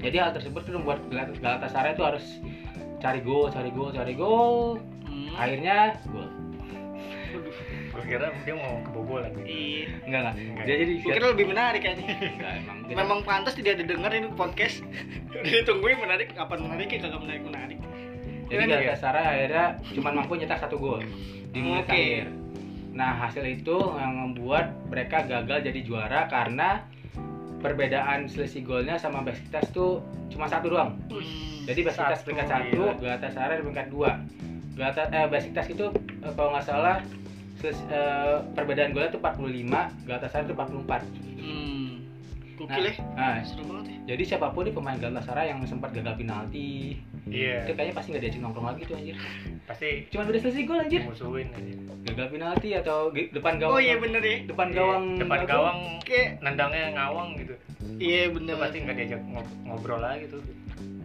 jadi 0.00 0.16
hal 0.18 0.30
tersebut 0.32 0.60
tuh 0.60 0.72
membuat 0.74 0.98
Gal- 1.06 1.36
Galatasaray 1.36 1.92
itu 1.92 2.02
harus 2.02 2.24
cari 2.98 3.20
gol, 3.20 3.46
cari 3.48 3.70
gol, 3.70 3.90
cari 3.90 4.12
gol. 4.12 4.82
Hmm. 5.04 5.30
Akhirnya 5.34 5.78
gol. 6.06 6.28
Kira 8.00 8.26
dia 8.42 8.54
mau 8.56 8.82
kebobolan. 8.82 9.30
Iya. 9.40 9.86
Enggak 10.02 10.20
enggak. 10.20 10.34
Enggak. 10.34 10.64
Dia 10.64 10.76
jadi 10.76 10.92
Gue 10.98 11.12
kira 11.12 11.26
lebih 11.30 11.46
menarik 11.46 11.80
kayaknya. 11.80 12.06
Enggak, 12.10 12.52
emang. 12.56 12.78
kita- 12.82 12.98
Memang 12.98 13.18
pantas 13.22 13.54
tidak 13.54 13.74
didengar 13.76 14.10
ini 14.10 14.28
podcast. 14.32 14.82
Udah 15.30 15.42
ditungguin 15.44 15.98
menarik, 16.00 16.34
kapan 16.34 16.58
menarik 16.60 16.88
ya 16.88 16.98
kagak 16.98 17.20
menarik 17.20 17.42
menarik. 17.44 17.78
Jadi 18.50 18.62
Gimana, 18.66 18.82
Galatasaray 18.82 19.24
akhirnya 19.28 19.64
cuma 19.94 20.10
mampu 20.10 20.32
nyetak 20.34 20.58
satu 20.58 20.76
gol 20.76 20.98
di 21.46 21.58
menit 21.60 21.86
Oke. 21.86 21.94
akhir. 21.94 22.24
Nah 22.90 23.16
hasil 23.16 23.44
itu 23.46 23.76
yang 23.76 24.12
membuat 24.16 24.74
mereka 24.90 25.22
gagal 25.22 25.62
jadi 25.62 25.80
juara 25.82 26.26
karena 26.26 26.82
perbedaan 27.60 28.26
selisih 28.26 28.64
golnya 28.64 28.96
sama 28.96 29.20
Besiktas 29.20 29.68
tuh 29.70 30.00
cuma 30.32 30.48
satu 30.48 30.72
doang. 30.72 30.96
Hmm. 31.12 31.68
Jadi 31.68 31.80
Besiktas 31.84 32.24
peringkat 32.24 32.48
satu, 32.48 32.80
iya. 32.88 32.96
Galatasaray 32.96 33.60
peringkat 33.60 33.88
dua. 33.92 34.16
Galata, 34.74 35.12
eh, 35.12 35.28
Besiktas 35.28 35.68
itu 35.68 35.92
eh, 36.24 36.32
kalau 36.32 36.56
nggak 36.56 36.64
salah 36.64 37.04
selis- 37.60 37.84
eh, 37.92 38.40
perbedaan 38.56 38.96
golnya 38.96 39.12
tuh 39.12 39.20
45, 39.20 39.92
Galatasaray 40.08 40.48
itu 40.48 40.54
44. 40.56 41.02
Hmm. 41.36 41.90
Nah, 43.16 43.40
Seru 43.40 43.64
banget 43.68 43.84
ya. 43.88 43.96
jadi 44.16 44.22
siapa 44.36 44.52
pun 44.52 44.68
nih 44.68 44.74
pemain 44.76 44.96
Galatasaray 44.96 45.48
yang 45.48 45.60
sempat 45.64 45.92
gagal 45.92 46.16
penalti 46.16 47.00
Iya. 47.26 47.62
itu 47.62 47.72
kayaknya 47.72 47.94
pasti 47.94 48.08
nggak 48.10 48.22
diajak 48.22 48.40
nongkrong 48.40 48.66
lagi 48.66 48.82
tuh 48.82 48.96
anjir 48.96 49.16
Pasti 49.62 49.88
cuma 50.08 50.22
beda 50.24 50.38
selisih 50.40 50.64
gol 50.64 50.78
anjir 50.78 51.00
musuhin 51.02 51.48
aja. 51.50 51.72
gagal 52.02 52.26
penalti 52.28 52.68
atau 52.72 52.98
depan 53.12 53.54
gawang 53.56 53.72
Oh 53.72 53.80
iya 53.80 53.96
bener 53.96 54.18
ya. 54.20 54.36
depan 54.44 54.66
Iya, 54.66 54.76
gawang 54.76 55.04
depan 55.16 55.40
gawang 55.44 55.78
Kayak 56.00 56.28
nendangnya 56.40 56.82
ngawang 56.92 57.28
gitu. 57.36 57.54
iya 57.96 58.22
Itu 58.24 58.34
bener. 58.34 58.54
pasti 58.56 58.76
nggak 58.80 58.96
diajak 58.96 59.20
ngob- 59.22 59.54
ngobrol 59.62 60.00
lagi 60.00 60.24
tuh. 60.26 60.40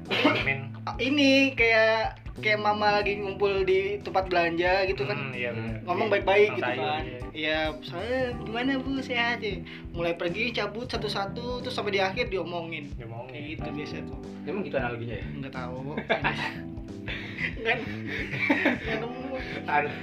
Min. 0.45 0.71
Ah, 0.83 0.95
Ini 0.95 1.29
kayak 1.53 2.24
kayak 2.35 2.59
mama 2.59 2.99
lagi 2.99 3.15
ngumpul 3.15 3.63
di 3.63 3.99
tempat 4.03 4.27
belanja 4.27 4.83
gitu 4.91 5.07
kan. 5.07 5.17
Hmm, 5.17 5.31
iya 5.31 5.55
ngomong 5.87 6.11
baik-baik 6.11 6.51
Tukang 6.51 6.59
gitu 6.59 6.81
kan. 6.83 7.03
iya. 7.03 7.19
Iya, 7.35 7.59
saya 7.83 8.19
gimana 8.43 8.79
bu? 8.79 8.99
Sehat 8.99 9.43
ya 9.43 9.59
mulai 9.91 10.15
pergi 10.15 10.51
cabut 10.51 10.87
satu-satu 10.87 11.63
terus 11.63 11.75
sampai 11.75 11.95
di 11.95 12.01
akhir 12.03 12.31
diomongin. 12.31 12.91
Dia 12.95 13.07
mau 13.07 13.23
kayak 13.27 13.59
gitu 13.59 13.67
biasa 13.71 13.95
tuh. 14.07 14.19
Emang 14.43 14.63
gitu 14.63 14.75
analoginya 14.75 15.15
ya? 15.19 15.25
Nggak 15.43 15.53
tahu. 15.53 15.79
Nggak 17.61 17.77
nggak 18.83 18.97
nemu. 18.99 19.23
An- 19.69 19.95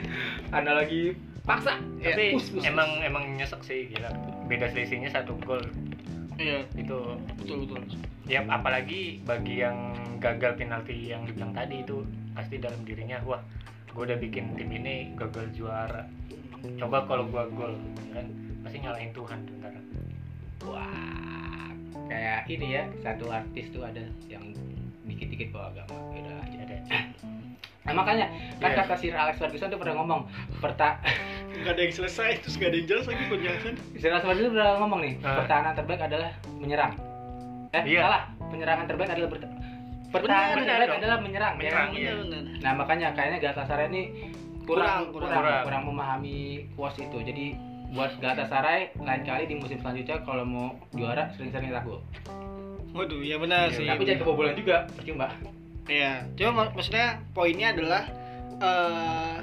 analogi 0.55 1.17
paksa. 1.43 1.75
Ya, 1.99 2.15
Tapi 2.15 2.39
pus, 2.39 2.47
emang 2.63 3.03
emang 3.03 3.25
nyesek 3.35 3.61
sih 3.67 3.91
gila. 3.91 4.09
Beda 4.47 4.71
selisihnya 4.71 5.11
satu 5.11 5.35
gol 5.43 5.63
iya 6.39 6.65
itu 6.79 6.99
betul 7.41 7.57
betul. 7.67 7.81
Ya 8.29 8.41
apalagi 8.47 9.21
bagi 9.27 9.61
yang 9.61 9.93
gagal 10.23 10.55
penalti 10.55 11.11
yang 11.11 11.27
dibilang 11.27 11.51
tadi 11.51 11.83
itu 11.83 12.07
pasti 12.33 12.63
dalam 12.63 12.79
dirinya 12.87 13.19
wah 13.27 13.43
gue 13.93 14.03
udah 14.09 14.17
bikin 14.17 14.57
tim 14.57 14.71
ini 14.73 15.13
gagal 15.19 15.51
juara. 15.53 16.07
Coba 16.79 17.05
kalau 17.11 17.27
gua 17.27 17.45
gol 17.51 17.75
kan 18.15 18.27
pasti 18.63 18.79
nyalahin 18.79 19.11
Tuhan 19.11 19.39
tuh 19.45 19.55
ntar 19.59 19.75
wah 20.63 21.69
kayak 22.07 22.47
ini 22.47 22.79
ya 22.79 22.83
satu 23.03 23.27
artis 23.29 23.67
tuh 23.75 23.83
ada 23.83 24.07
yang 24.31 24.55
dikit-dikit 25.03 25.51
bawa 25.51 25.75
agama 25.75 25.99
beda 26.15 26.33
aja. 26.47 26.59
Ada 26.63 26.77
nah, 27.83 27.95
makanya 27.99 28.27
kan 28.63 28.71
Iya. 28.71 28.79
kata 28.87 28.95
Sir 28.95 29.15
Alex 29.19 29.43
Ferguson 29.43 29.75
tuh 29.75 29.81
pernah 29.83 29.99
ngomong 29.99 30.31
perta 30.63 31.03
nggak 31.63 31.73
ada 31.73 31.83
yang 31.83 31.95
selesai 31.95 32.31
terus 32.39 32.55
nggak 32.55 32.69
ada 32.69 32.77
yang 32.77 32.89
jelas 32.89 33.05
lagi 33.07 33.23
penjelasan 33.25 33.75
Sir 33.95 34.11
Alex 34.11 34.23
Ferguson 34.23 34.51
pernah 34.53 34.75
ngomong 34.77 35.01
nih 35.01 35.15
Ah. 35.21 35.37
pertahanan 35.39 35.73
terbaik 35.73 36.03
adalah 36.03 36.31
menyerang 36.55 36.93
eh 37.71 37.83
Iya. 37.87 38.01
salah 38.03 38.23
penyerangan 38.45 38.85
terbaik 38.85 39.11
adalah 39.11 39.29
berta- 39.31 39.55
pertahanan 40.11 40.49
Benar, 40.53 40.67
terbaik 40.69 40.87
dong. 40.87 40.99
adalah 40.99 41.19
menyerang, 41.19 41.55
Menyerang, 41.57 41.89
ya. 41.89 41.99
iya. 41.99 42.13
benar 42.19 42.43
Nah 42.61 42.73
makanya 42.77 43.09
kayaknya 43.11 43.39
Galatasaray 43.41 43.87
ini 43.89 44.03
kurang 44.63 45.09
Kurang, 45.09 45.33
kurang 45.33 45.33
kurang. 45.35 45.63
kurang, 45.65 45.83
memahami 45.89 46.39
kuas 46.73 46.95
itu. 46.95 47.17
Jadi 47.19 47.57
buat 47.91 48.13
Galatasaray 48.17 48.95
lain 48.97 49.23
kali 49.23 49.45
di 49.45 49.55
musim 49.55 49.77
selanjutnya 49.77 50.21
kalau 50.21 50.45
mau 50.45 50.67
juara 50.91 51.33
sering-sering 51.33 51.71
ragu. 51.71 51.99
waduh 52.91 53.19
ya 53.19 53.37
benar 53.37 53.67
Iya, 53.67 53.75
sih 53.75 53.87
Tapi 53.89 54.05
jangan 54.05 54.21
kebobolan 54.21 54.53
juga, 54.53 54.85
percuma. 54.87 55.33
Iya, 55.85 56.29
cuma 56.35 56.51
mak- 56.61 56.73
maksudnya 56.75 57.07
poinnya 57.31 57.73
adalah 57.73 58.03
eh 58.61 59.37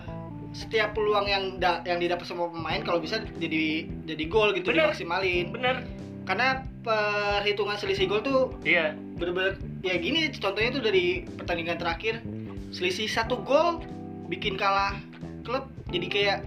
setiap 0.52 0.98
peluang 0.98 1.30
yang 1.30 1.44
da- 1.62 1.82
yang 1.86 2.02
didapat 2.02 2.26
sama 2.26 2.50
pemain 2.50 2.82
kalau 2.82 2.98
bisa 2.98 3.22
jadi 3.38 3.86
jadi 4.06 4.24
gol 4.26 4.54
gitu 4.58 4.74
Bener. 4.74 4.90
dimaksimalin. 4.90 5.54
bener. 5.54 5.86
Karena 6.26 6.62
perhitungan 6.86 7.74
selisih 7.78 8.06
gol 8.06 8.22
tuh 8.22 8.42
iya. 8.62 8.94
bener-bener 9.18 9.58
ya 9.82 9.98
gini 9.98 10.30
contohnya 10.38 10.70
tuh 10.78 10.84
dari 10.86 11.26
pertandingan 11.26 11.82
terakhir 11.82 12.22
selisih 12.70 13.10
satu 13.10 13.42
gol 13.42 13.82
bikin 14.30 14.54
kalah 14.54 14.94
klub 15.42 15.66
jadi 15.90 16.08
kayak 16.10 16.40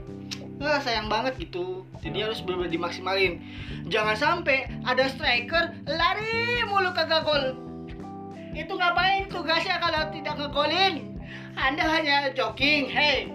ah 0.63 0.79
sayang 0.79 1.11
banget 1.11 1.35
gitu. 1.43 1.83
Jadi 2.07 2.23
harus 2.23 2.39
bener-bener 2.39 2.71
dimaksimalin. 2.71 3.43
Jangan 3.91 4.15
sampai 4.15 4.71
ada 4.87 5.11
striker 5.11 5.75
lari 5.91 6.63
mulu 6.71 6.95
kagak 6.95 7.27
gol. 7.27 7.59
Itu 8.55 8.79
ngapain? 8.79 9.27
Tugasnya 9.27 9.83
kalau 9.83 10.15
tidak 10.15 10.39
ngegolin 10.39 11.13
anda 11.57 11.85
hanya 11.85 12.33
jogging 12.33 12.89
hey 12.89 13.29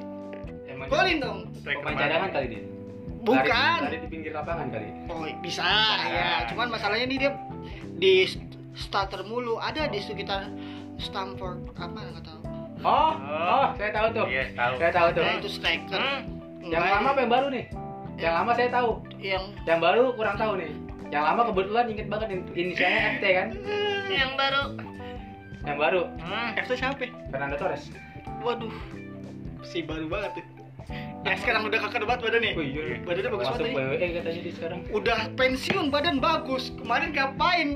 golin 0.87 1.17
dong 1.17 1.39
Pemain 1.59 1.93
cadangan 1.93 2.29
kali 2.31 2.47
dia. 2.49 2.63
Bukan. 3.19 3.79
Lari, 3.83 3.97
di 3.97 4.07
pinggir 4.07 4.31
lapangan 4.31 4.67
kali. 4.69 4.87
oh 5.07 5.27
bisa 5.37 5.67
ya 6.07 6.47
cuman 6.47 6.67
masalahnya 6.69 7.05
nih 7.05 7.17
dia 7.19 7.31
di 7.93 8.13
starter 8.73 9.21
mulu 9.21 9.57
ada 9.57 9.85
di 9.85 9.99
sekitar 9.99 10.47
Stamford 10.97 11.73
apa 11.73 11.99
nggak 11.99 12.23
tahu 12.23 12.41
Oh, 12.79 13.09
Oh. 13.09 13.09
oh, 13.57 13.67
saya 13.73 13.89
tahu 13.89 14.07
tuh. 14.13 14.25
iya 14.27 14.53
tahu 14.53 14.77
Saya 14.77 14.91
tahu 14.91 15.07
tuh. 15.11 15.23
Nah, 15.23 15.33
itu 15.35 15.49
striker 15.49 15.97
Hmm. 15.97 16.21
Yang 16.61 16.77
Enggak, 16.77 16.93
lama 16.93 17.09
apa 17.09 17.19
yang 17.19 17.31
baru 17.31 17.47
nih? 17.49 17.65
Yang 18.17 18.33
lama 18.35 18.51
saya 18.53 18.69
tahu. 18.69 18.91
yang 19.17 19.43
Yang 19.65 19.79
baru 19.81 20.03
kurang 20.13 20.35
tahu 20.35 20.53
nih. 20.55 20.71
Yang 21.07 21.23
lama 21.25 21.41
kebetulan 21.43 21.85
inget 21.87 22.07
banget 22.07 22.27
in- 22.29 22.49
inisialnya 22.53 22.99
FT 23.09 23.25
kan. 23.25 23.47
Yang 24.07 24.31
baru. 24.35 24.63
Yang 25.63 25.77
baru 25.79 26.01
Hmm. 26.21 26.49
FC 26.55 26.71
siapa? 26.75 27.05
Fernando 27.27 27.55
Torres. 27.55 27.83
Waduh, 28.39 28.73
si 29.63 29.81
baru 29.81 30.05
banget 30.05 30.31
tuh. 30.37 30.45
Yang 31.27 31.39
sekarang 31.43 31.61
udah 31.67 31.79
kakak 31.79 31.99
debat 32.01 32.19
badannya. 32.19 32.51
Oh 32.55 32.63
iya. 32.63 32.83
Badannya 33.03 33.29
bagus 33.29 33.45
Masuk 33.45 33.59
banget 33.59 33.67
nih. 33.67 33.75
WWE 33.77 34.07
katanya 34.15 34.41
di 34.41 34.51
sekarang. 34.51 34.79
Udah 34.89 35.19
pensiun 35.35 35.85
badan 35.91 36.15
bagus. 36.17 36.63
Kemarin 36.73 37.09
ngapain? 37.11 37.69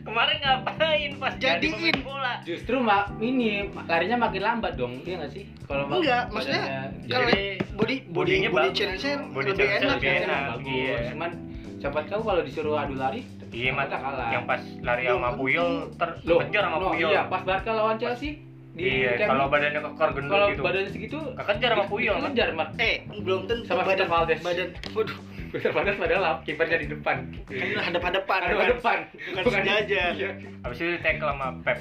kemarin 0.00 0.36
ngapain 0.40 1.10
pas 1.20 1.36
jadi 1.36 1.60
Jadiin. 1.60 2.00
bola 2.00 2.40
Justru 2.42 2.80
mak 2.80 3.14
ini 3.20 3.68
larinya 3.84 4.16
makin 4.18 4.42
lambat 4.42 4.72
dong, 4.74 5.04
iya 5.04 5.20
nggak 5.20 5.30
sih? 5.30 5.44
Kalau 5.68 5.86
mak- 5.86 6.00
Enggak, 6.00 6.22
maksudnya 6.32 6.64
kalau 7.04 7.28
Jadi, 7.28 7.40
body 7.76 7.76
body 7.76 7.96
bodinya 8.08 8.48
body 8.48 8.58
bagus. 8.66 8.76
challenge-nya 8.80 9.14
Body 9.30 9.48
lebih 9.52 9.68
enak. 9.68 9.90
lebih 9.94 10.08
ya. 10.08 10.18
enak. 10.24 10.40
bagus. 10.48 10.72
iya. 10.72 10.96
Cuman 11.12 11.30
siapa 11.78 11.98
tahu 12.08 12.22
kalau 12.24 12.42
disuruh 12.42 12.74
adu 12.76 12.94
lari, 12.96 13.20
iya 13.52 13.70
mat 13.70 13.86
kita 13.86 13.98
kalah. 14.00 14.28
yang 14.32 14.44
pas 14.44 14.62
lari 14.80 15.02
sama 15.04 15.28
tentu. 15.30 15.38
Puyol 15.38 15.70
terkejar 15.94 16.62
sama 16.64 16.76
loh, 16.76 16.90
Puyol 16.90 17.10
Iya, 17.12 17.22
pas 17.28 17.42
Barca 17.44 17.70
lawan 17.70 17.96
Chelsea 18.00 18.30
di 18.70 19.02
iya 19.02 19.18
Camp 19.18 19.34
kalau 19.34 19.44
badannya 19.48 19.80
kekor 19.82 20.08
gendut 20.14 20.30
kalau 20.30 20.46
gitu 20.48 20.62
badannya 20.62 20.90
segitu 20.90 21.18
kekejar 21.34 21.70
sama 21.72 21.84
Puyol 21.86 22.16
kan 22.16 22.30
kejar 22.30 22.48
mat. 22.54 22.68
Eh, 22.78 22.94
belum 23.18 23.40
tentu 23.44 23.66
Sama 23.66 23.82
badan 23.82 24.06
Valdes. 24.06 24.40
badan. 24.40 24.68
Waduh, 24.92 25.18
Besar 25.50 25.70
padahal 25.74 25.96
padahal 25.98 26.22
kipernya 26.46 26.78
di 26.78 26.88
depan. 26.88 27.16
kan 27.42 27.66
udah 27.68 27.84
hadap-hadapan. 27.84 28.38
Ada 28.40 28.54
bukan- 28.54 28.70
depan, 28.70 28.98
bukan 29.34 29.52
sejajar. 29.58 30.10
Iya. 30.14 30.30
habis 30.62 30.78
itu 30.78 30.98
tackle 31.00 31.28
sama 31.28 31.46
Pep 31.60 31.78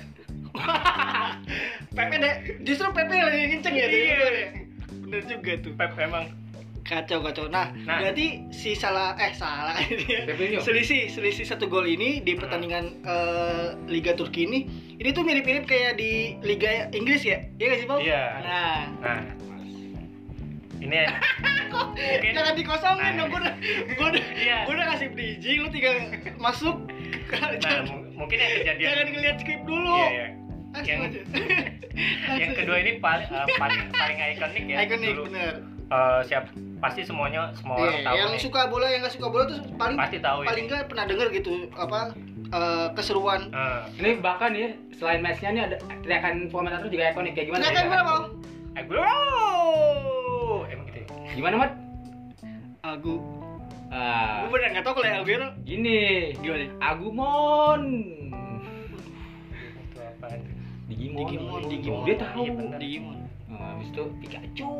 Pepe 1.95 2.15
deh, 2.17 2.33
justru 2.63 2.89
Pepe 2.89 3.13
yang 3.13 3.27
lagi 3.27 3.45
nginceng 3.47 3.75
ya. 3.75 3.85
Iya. 3.85 4.17
Bener 5.05 5.21
juga 5.25 5.51
tuh. 5.61 5.71
Pep 5.75 5.93
emang 5.95 6.25
Kacau 6.81 7.19
kacau. 7.21 7.45
Nah, 7.47 7.69
Nah. 7.79 7.99
berarti 7.99 8.49
si 8.49 8.73
salah 8.73 9.13
eh 9.15 9.31
salah 9.31 9.77
ya. 9.77 10.25
Selisih 10.57 11.07
selisih 11.07 11.45
satu 11.45 11.65
gol 11.65 11.85
ini 11.85 12.19
di 12.19 12.33
pertandingan 12.33 12.85
eh, 13.01 13.67
Liga 13.85 14.13
Turki 14.13 14.43
ini, 14.43 14.59
ini 14.95 15.09
tuh 15.09 15.21
mirip-mirip 15.21 15.63
kayak 15.63 15.95
di 15.95 16.37
Liga 16.39 16.89
Inggris 16.89 17.21
ya? 17.21 17.45
Iya 17.55 17.65
nggak 17.67 17.79
sih 17.79 17.87
Bob? 17.87 17.99
Iya. 17.99 18.23
Nah, 18.41 18.77
nah 18.99 19.19
ini 20.79 20.95
mungkin 21.99 22.31
jangan 22.31 22.55
dikosongin 22.55 23.03
Nah. 23.05 23.17
dong. 23.19 23.27
Gue 23.29 23.39
udah, 23.39 23.53
gue 23.89 24.07
udah, 24.09 24.23
Iya. 24.33 24.57
gue 24.63 24.73
udah 24.73 24.87
kasih 24.89 25.07
bridging, 25.11 25.57
lu 25.59 25.69
tinggal 25.69 25.93
masuk. 26.37 26.75
nah 27.29 27.51
jangan, 27.61 27.85
mungkin 28.11 28.37
yang 28.37 28.51
kejadian 28.55 28.87
jangan 28.89 29.07
ngeliat 29.11 29.35
skrip 29.37 29.61
dulu. 29.63 29.93
iya, 29.93 30.09
iya. 30.09 30.27
Yang 30.79 30.99
aja. 31.03 31.21
yang 32.41 32.51
kedua 32.55 32.77
ini 32.79 32.91
paling 32.97 33.27
eh, 33.27 33.47
paling 33.57 33.81
paling 33.91 34.17
ikonik 34.31 34.63
ya 34.65 34.77
Ikonik 34.81 35.15
bener. 35.19 35.53
Eh, 35.89 36.21
siap 36.23 36.45
pasti 36.77 37.01
semuanya 37.01 37.49
semua 37.51 37.81
orang 37.81 37.91
Iya, 37.91 38.05
tahu 38.05 38.15
yang 38.15 38.29
nih. 38.29 38.39
suka 38.39 38.61
bola 38.67 38.85
yang 38.85 39.01
nggak 39.01 39.09
suka 39.11 39.27
bola 39.27 39.43
tuh 39.43 39.57
paling 39.73 39.97
pasti 39.97 40.17
tahu 40.19 40.39
paling 40.43 40.65
nggak 40.65 40.85
pernah 40.85 41.05
denger 41.05 41.27
gitu 41.33 41.53
apa 41.73 41.99
eh, 42.47 42.87
keseruan. 42.93 43.41
Eh, 43.49 43.81
Ini 43.97 44.09
bahkan 44.19 44.53
ya 44.53 44.69
selain 44.93 45.19
matchnya 45.19 45.49
nih 45.49 45.63
ada 45.65 45.75
teriakan 45.99 46.45
komentator 46.47 46.87
juga 46.87 47.09
ikonik 47.09 47.33
kayak 47.33 47.47
gimana? 47.49 47.63
Ya? 47.63 47.83
berapa? 47.83 48.13
eh, 48.71 48.83
bro 48.85 49.09
emang 50.67 50.85
gitu 50.87 50.97
ya? 50.99 51.05
Gimana 51.33 51.55
mat? 51.57 51.71
Agu. 52.79 53.15
Ah, 53.89 54.45
Gue 54.45 54.49
bener 54.55 54.69
nggak 54.71 54.85
tahu 54.85 54.93
kalau 54.95 55.07
yang 55.09 55.19
Aguero 55.19 55.47
gini. 55.59 55.99
gimana? 56.37 56.65
Agumon. 56.79 57.81
itu 59.81 59.97
apa 59.99 60.27
Digimon. 60.85 61.17
Digimon, 61.19 61.61
Digimon. 61.65 62.03
Dia 62.05 62.15
tahu. 62.19 62.43
Iya. 62.45 62.77
Digimon. 62.77 63.17
Nah, 63.49 63.73
habis 63.73 63.89
itu 63.89 64.03
Pikachu. 64.21 64.73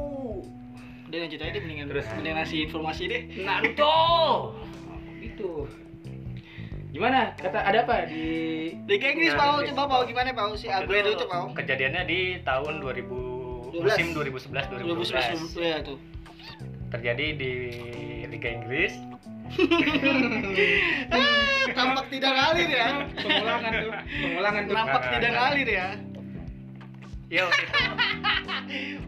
Udah 1.10 1.26
lanjut 1.26 1.40
aja 1.42 1.50
deh 1.50 1.62
mendingan 1.66 1.88
Terus? 1.90 2.06
mendingan 2.14 2.38
ngasih 2.40 2.58
informasi 2.70 3.04
deh. 3.10 3.22
Naruto. 3.42 3.98
Itu. 5.20 5.66
Gimana? 6.90 7.34
Kata 7.34 7.60
ada 7.62 7.82
apa 7.82 8.06
di 8.06 8.26
Liga 8.86 9.08
Inggris 9.10 9.34
Nah, 9.34 9.42
Pau, 9.42 9.58
coba 9.64 9.84
Pau 9.86 10.02
gimana 10.06 10.30
Pau 10.34 10.54
si 10.54 10.70
Aguero 10.70 11.14
itu 11.14 11.26
Pau? 11.26 11.50
kejadiannya 11.54 12.02
di 12.06 12.20
tahun 12.42 12.82
2000 12.82 13.30
12. 13.70 13.86
musim 13.86 14.08
2011 14.18 14.66
2011 14.82 15.54
2012 15.54 15.62
ya 15.62 15.78
tuh. 15.86 15.98
terjadi 16.90 17.26
di 17.38 17.52
Liga 18.26 18.50
Inggris 18.50 18.94
tampak 21.70 22.06
tidak 22.10 22.32
ngalir 22.34 22.70
ya. 22.70 22.88
pengulangan 23.24 23.72
tuh? 23.72 23.92
Pengulangan 24.22 24.62
tuh. 24.66 24.74
Nampak 24.74 25.02
Nah, 25.02 25.12
tidak 25.14 25.32
ngalir 25.34 25.68
ya. 25.70 25.88
Ya 27.30 27.46
waktu 27.48 27.62
itu, 27.62 27.78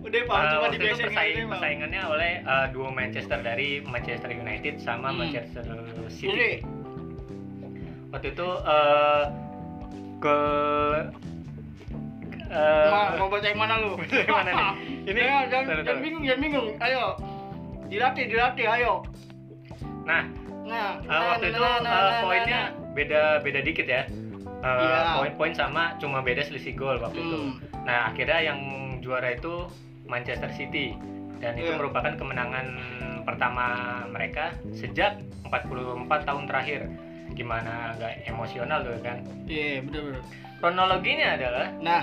Udah 0.01 0.19
Pau 0.23 0.33
uh, 0.33 0.45
coba 0.47 0.61
waktu 0.63 0.77
itu 0.77 0.85
persaing- 0.99 1.41
Pau. 1.43 1.51
persaingannya 1.51 2.01
oleh 2.03 2.31
uh, 2.43 2.65
duo 2.69 2.89
Manchester 2.89 3.39
dari 3.39 3.81
Manchester 3.83 4.29
United 4.31 4.77
sama 4.77 5.09
Hmm. 5.09 5.19
Manchester. 5.21 5.61
City 6.07 6.61
waktu 8.09 8.27
itu 8.29 8.47
eh 8.61 9.23
eh, 12.51 12.87
Ma, 12.89 13.15
mau 13.15 13.27
baca 13.27 13.47
yang 13.47 13.55
mana 13.57 13.79
lu? 13.79 13.95
Yang 14.11 14.27
mana 14.29 14.51
nih? 14.51 14.67
Ini, 15.09 15.19
Ayo, 15.19 15.39
jangan, 15.47 15.65
taruh, 15.65 15.83
jangan 15.83 16.01
bingung, 16.03 16.23
jangan 16.23 16.41
bingung. 16.41 16.67
Ayo. 16.77 17.03
Dilatih, 17.87 18.25
dilatih, 18.27 18.65
ayo. 18.69 18.93
nah 20.01 20.23
Nah, 20.61 20.97
eh, 20.97 21.09
nah, 21.09 21.19
waktu 21.31 21.45
nah, 21.45 21.51
itu 21.51 21.59
nah, 21.59 21.67
eh, 21.69 21.79
nah, 21.81 21.91
nah, 21.91 22.21
poinnya 22.21 22.59
nah. 22.61 22.67
beda 22.91 23.21
beda 23.39 23.59
dikit 23.61 23.87
ya 23.87 24.03
Eh, 24.61 24.77
Iya. 24.77 25.17
poin-poin 25.17 25.53
sama 25.53 25.97
cuma 25.97 26.21
beda 26.21 26.43
selisih 26.43 26.75
gol 26.75 26.97
waktu 26.97 27.17
itu 27.19 27.33
Hmm. 27.33 27.57
Nah 27.81 28.09
akhirnya 28.09 28.39
yang 28.43 28.59
juara 28.99 29.33
itu 29.33 29.65
Manchester 30.05 30.51
City 30.51 30.93
dan 31.37 31.57
itu 31.57 31.67
Iya. 31.67 31.77
merupakan 31.77 32.13
kemenangan 32.13 32.67
pertama 33.23 33.65
mereka 34.07 34.53
sejak 34.71 35.17
44 35.43 36.05
tahun 36.21 36.45
terakhir 36.45 36.85
gimana 37.31 37.95
nggak 37.95 38.27
emosional 38.27 38.81
tuh 38.81 38.97
kan 38.99 39.23
Iya, 39.45 39.81
bener 39.81 40.01
bener. 40.05 40.21
kronologinya 40.59 41.27
adalah 41.33 41.67
Nah, 41.79 42.01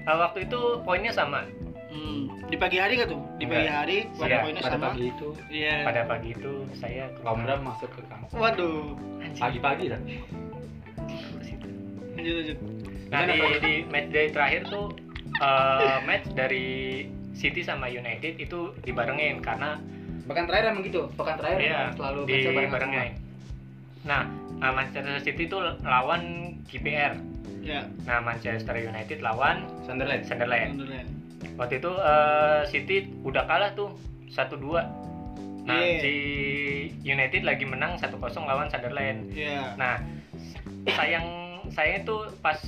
eh, 0.00 0.16
waktu 0.18 0.44
itu 0.44 0.60
poinnya 0.82 1.10
sama 1.10 1.46
hmm, 1.88 2.46
di 2.46 2.56
pagi 2.56 2.76
hari 2.76 2.98
nggak 2.98 3.08
tuh? 3.08 3.20
Di 3.36 3.46
pagi 3.46 3.70
hari, 3.70 3.96
pada 4.12 4.36
poinnya 4.42 4.60
pada 4.60 4.74
sama. 4.74 4.86
pagi 4.90 5.04
itu 5.08 5.28
Iya. 5.48 5.76
pada 5.82 6.02
pagi 6.04 6.28
itu 6.30 6.52
saya 6.74 7.04
ke 7.10 7.20
Om 7.22 7.38
Bram 7.40 7.60
masuk 7.64 7.88
ke 7.88 8.00
kampus 8.04 8.30
Waduh. 8.34 8.92
Pagi-pagi 9.34 9.86
kan 9.88 10.00
Lanjut 12.12 12.34
lanjut. 12.34 12.58
Nah 13.08 13.24
di, 13.24 13.38
di 13.60 13.74
match 13.88 14.08
day 14.10 14.28
terakhir 14.28 14.68
tuh 14.68 14.92
eh, 15.38 15.98
match 16.04 16.28
dari 16.32 16.68
City 17.32 17.62
sama 17.62 17.86
United 17.86 18.36
itu 18.36 18.74
dibarengin 18.82 19.38
karena 19.40 19.78
pekan 20.28 20.44
terakhir 20.44 20.76
emang 20.76 20.84
gitu 20.84 21.08
pekan 21.16 21.40
terakhir 21.40 21.58
ya 21.62 21.72
emang 21.88 21.96
selalu 21.96 22.20
dibarengin. 22.28 23.10
Nah 24.04 24.22
eh, 24.60 24.72
Manchester 24.72 25.20
City 25.22 25.42
itu 25.46 25.58
lawan 25.82 26.22
KPR. 26.68 27.14
Ya, 27.58 27.84
Nah 28.04 28.20
Manchester 28.20 28.74
United 28.76 29.18
lawan. 29.20 29.66
Sunderland 29.84 30.24
Sunderland. 30.24 30.76
Sunderland. 30.78 31.08
Waktu 31.56 31.74
itu 31.80 31.92
eh, 31.94 32.60
City 32.68 32.96
udah 33.24 33.44
kalah 33.44 33.72
tuh 33.72 33.96
1-2. 34.28 34.84
Nah 35.64 35.76
Iya. 35.76 36.00
si 36.00 36.14
United 37.04 37.44
lagi 37.44 37.68
menang 37.68 37.96
1-0 37.96 38.16
lawan 38.44 38.68
Sunderland. 38.68 39.28
Iya. 39.32 39.76
Nah, 39.76 40.00
sayang 40.88 41.28
saya 41.70 41.98
itu 41.98 42.16
pas 42.38 42.58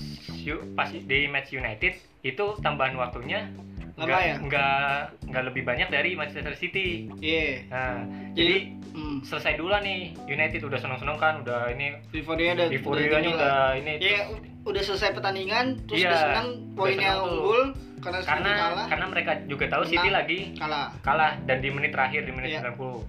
pas 0.72 0.88
di 0.88 1.18
match 1.26 1.50
United 1.50 1.92
itu 2.20 2.44
tambahan 2.58 2.94
waktunya 2.94 3.48
nggak 3.96 4.22
ya? 4.22 4.34
nggak 4.38 4.96
nggak 5.28 5.44
lebih 5.44 5.62
banyak 5.62 5.88
dari 5.88 6.14
Manchester 6.14 6.54
City. 6.54 7.04
Iya. 7.18 7.68
Nah, 7.68 8.00
Jadi- 8.30 8.34
jadi 8.34 8.56
Hmm. 8.90 9.18
selesai 9.22 9.54
dulu 9.54 9.70
nih 9.78 10.00
United 10.26 10.60
udah 10.62 10.78
seneng-seneng 10.78 11.14
kan, 11.14 11.34
udah 11.40 11.68
ini 11.70 11.94
Euforia 12.10 12.56
udah 12.56 12.66
euforianya 12.66 13.20
tinggi 13.20 13.30
udah 13.30 13.46
lah. 13.46 13.70
ini 13.76 13.92
Ya, 14.00 14.20
u- 14.26 14.40
udah 14.66 14.82
selesai 14.82 15.10
pertandingan, 15.12 15.66
terus 15.84 16.00
Iya, 16.00 16.08
udah 16.08 16.18
senang 16.18 16.48
poinnya 16.72 17.12
unggul 17.20 17.60
karena 18.00 18.18
karena 18.24 18.50
kalah. 18.50 18.86
karena 18.88 19.06
mereka 19.06 19.32
juga 19.44 19.64
tahu 19.68 19.84
City 19.84 20.08
lagi 20.08 20.38
kalah. 20.56 20.88
kalah 21.00 21.36
dan 21.44 21.60
di 21.60 21.68
menit 21.68 21.92
terakhir 21.92 22.24
di 22.24 22.32
menit 22.32 22.50
Iya. 22.50 22.60
90. 22.64 23.04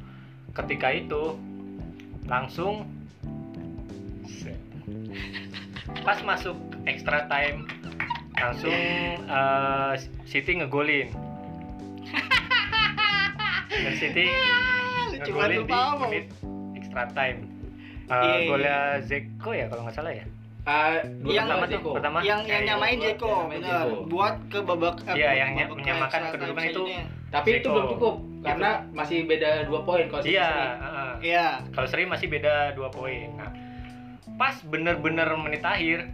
Ketika 0.51 0.87
itu 0.91 1.23
langsung 2.25 2.83
pas 5.99 6.19
masuk 6.21 6.55
extra 6.83 7.27
time 7.27 7.67
langsung 8.33 8.73
eh, 9.21 9.93
City 10.25 10.57
ngegolin. 10.57 11.11
Dan 13.69 13.93
City 13.95 14.25
Lucu 15.11 15.29
ngegolin 15.29 15.61
banget 15.63 15.67
di 15.67 16.01
menit 16.01 16.25
extra 16.75 17.03
time. 17.09 17.39
Eh, 18.03 18.13
Iya, 18.13 18.33
iya. 18.33 18.43
golnya 18.45 18.77
Zeko 19.01 19.51
ya 19.51 19.65
kalau 19.65 19.81
nggak 19.83 19.95
salah 19.95 20.11
ya. 20.11 20.25
Dua 21.17 21.31
Yang 21.31 21.45
pertama 21.47 21.63
tuh, 21.63 21.71
Zeko. 21.73 21.89
pertama. 21.95 22.17
Yang 22.19 22.41
yang 22.43 22.61
Eh, 22.61 22.67
nyamain 22.67 22.97
Jeko, 22.97 23.29
nyamain 23.31 23.49
benar. 23.55 23.85
Buat 24.05 24.35
ke 24.45 24.59
babak 24.61 24.95
eh, 25.01 25.13
Iya, 25.13 25.25
babak- 25.25 25.37
yang 25.37 25.49
babak 25.55 25.77
menyamakan 25.77 26.21
kedudukan 26.29 26.63
itu. 26.65 26.83
tapi 27.29 27.49
itu 27.49 27.59
Zeko. 27.61 27.71
belum 27.71 27.85
cukup 27.89 28.15
karena 28.41 28.69
masih 28.91 29.17
beda 29.23 29.49
dua 29.63 29.79
poin 29.81 30.05
kalau 30.05 30.23
Iya. 30.23 30.49
Iya. 31.19 31.47
Kalau 31.69 31.87
seri 31.87 32.03
masih 32.03 32.27
beda 32.27 32.53
dua 32.73 32.89
poin. 32.89 33.29
Nah, 33.33 33.49
pas 34.35 34.55
bener-bener 34.63 35.27
menit 35.35 35.61
akhir 35.61 36.07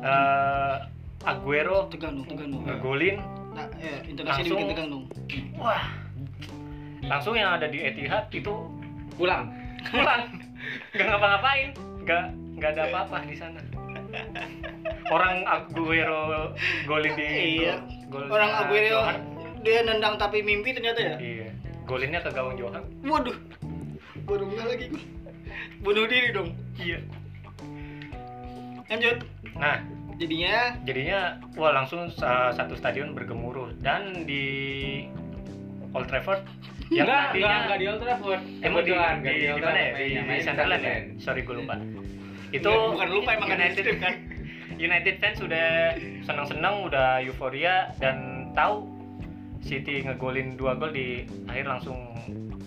eh 0.00 0.76
Aguero 1.22 1.86
Tegang 1.86 2.18
dong, 2.18 2.26
tegang 2.26 2.50
dong. 2.50 2.66
ngegolin, 2.66 3.22
Nah, 3.52 3.68
ya, 3.78 3.94
Langsung- 4.16 4.58
dibikin 4.58 4.66
tegang 4.68 4.88
dong. 4.90 5.04
wah, 5.54 5.84
langsung 7.00 7.34
yang 7.34 7.54
ada 7.54 7.66
di 7.66 7.78
Etihad 7.78 8.26
itu 8.28 8.50
pulang 9.14 9.54
pulang, 9.86 10.22
nggak 10.90 11.06
ngapa-ngapain, 11.06 11.68
nggak 12.00 12.22
nggak 12.58 12.70
ada 12.72 12.82
apa-apa 12.88 13.22
di 13.22 13.36
sana. 13.36 13.60
Orang 15.08 15.46
Aguero 15.46 16.52
golin 16.84 17.14
di 17.14 17.26
Iya. 17.60 17.78
gol, 18.08 18.26
Orang 18.26 18.50
Aguero 18.50 18.98
Johan. 18.98 19.16
dia 19.60 19.80
nendang 19.82 20.16
tapi 20.16 20.42
mimpi 20.42 20.72
ternyata 20.72 20.98
ya. 20.98 21.16
Iya, 21.18 21.48
golinnya 21.84 22.18
ke 22.18 22.30
gawang 22.30 22.56
Johan. 22.56 22.82
Waduh. 23.00 23.36
Baru 24.22 24.50
lagi 24.50 24.90
gua. 24.90 25.02
Bunuh 25.82 26.06
diri 26.06 26.28
dong. 26.30 26.50
Iya. 26.76 26.98
Lanjut. 28.92 29.16
Nah, 29.56 29.80
Jadinya? 30.22 30.78
Jadinya 30.86 31.20
wah 31.58 31.72
langsung 31.74 32.06
sa- 32.14 32.54
satu 32.54 32.78
stadion 32.78 33.10
bergemuruh. 33.16 33.74
Dan 33.82 34.22
di 34.22 34.44
Old 35.92 36.06
Trafford 36.06 36.46
yang 36.94 37.08
enggak, 37.08 37.22
tadinya 37.32 37.42
enggak, 37.42 37.62
enggak 37.66 37.78
di 37.78 37.86
Old 37.88 38.00
Trafford. 38.06 38.42
Emang 38.62 38.82
di, 38.84 38.92
Kebetulan, 38.92 39.14
di, 39.18 39.32
di, 39.34 39.46
Old 39.50 39.64
mana 39.64 39.80
ya? 39.80 39.92
Di, 39.96 40.06
di 40.14 40.36
Sunderland 40.44 40.82
ya? 40.84 40.96
Sorry 41.18 41.40
gue 41.42 41.54
lupa. 41.58 41.74
Itu 42.52 42.70
Nggak, 42.70 42.90
bukan 42.94 43.08
lupa 43.10 43.30
emang 43.34 43.50
United 43.50 43.84
kan. 43.98 44.14
United 44.88 45.14
fans 45.18 45.36
sudah 45.38 45.66
senang-senang 46.22 46.74
udah 46.86 47.08
euforia 47.22 47.90
dan 47.98 48.48
tahu 48.56 48.88
City 49.62 50.02
ngegolin 50.02 50.58
dua 50.58 50.74
gol 50.74 50.90
di 50.90 51.22
akhir 51.46 51.66
langsung 51.70 51.98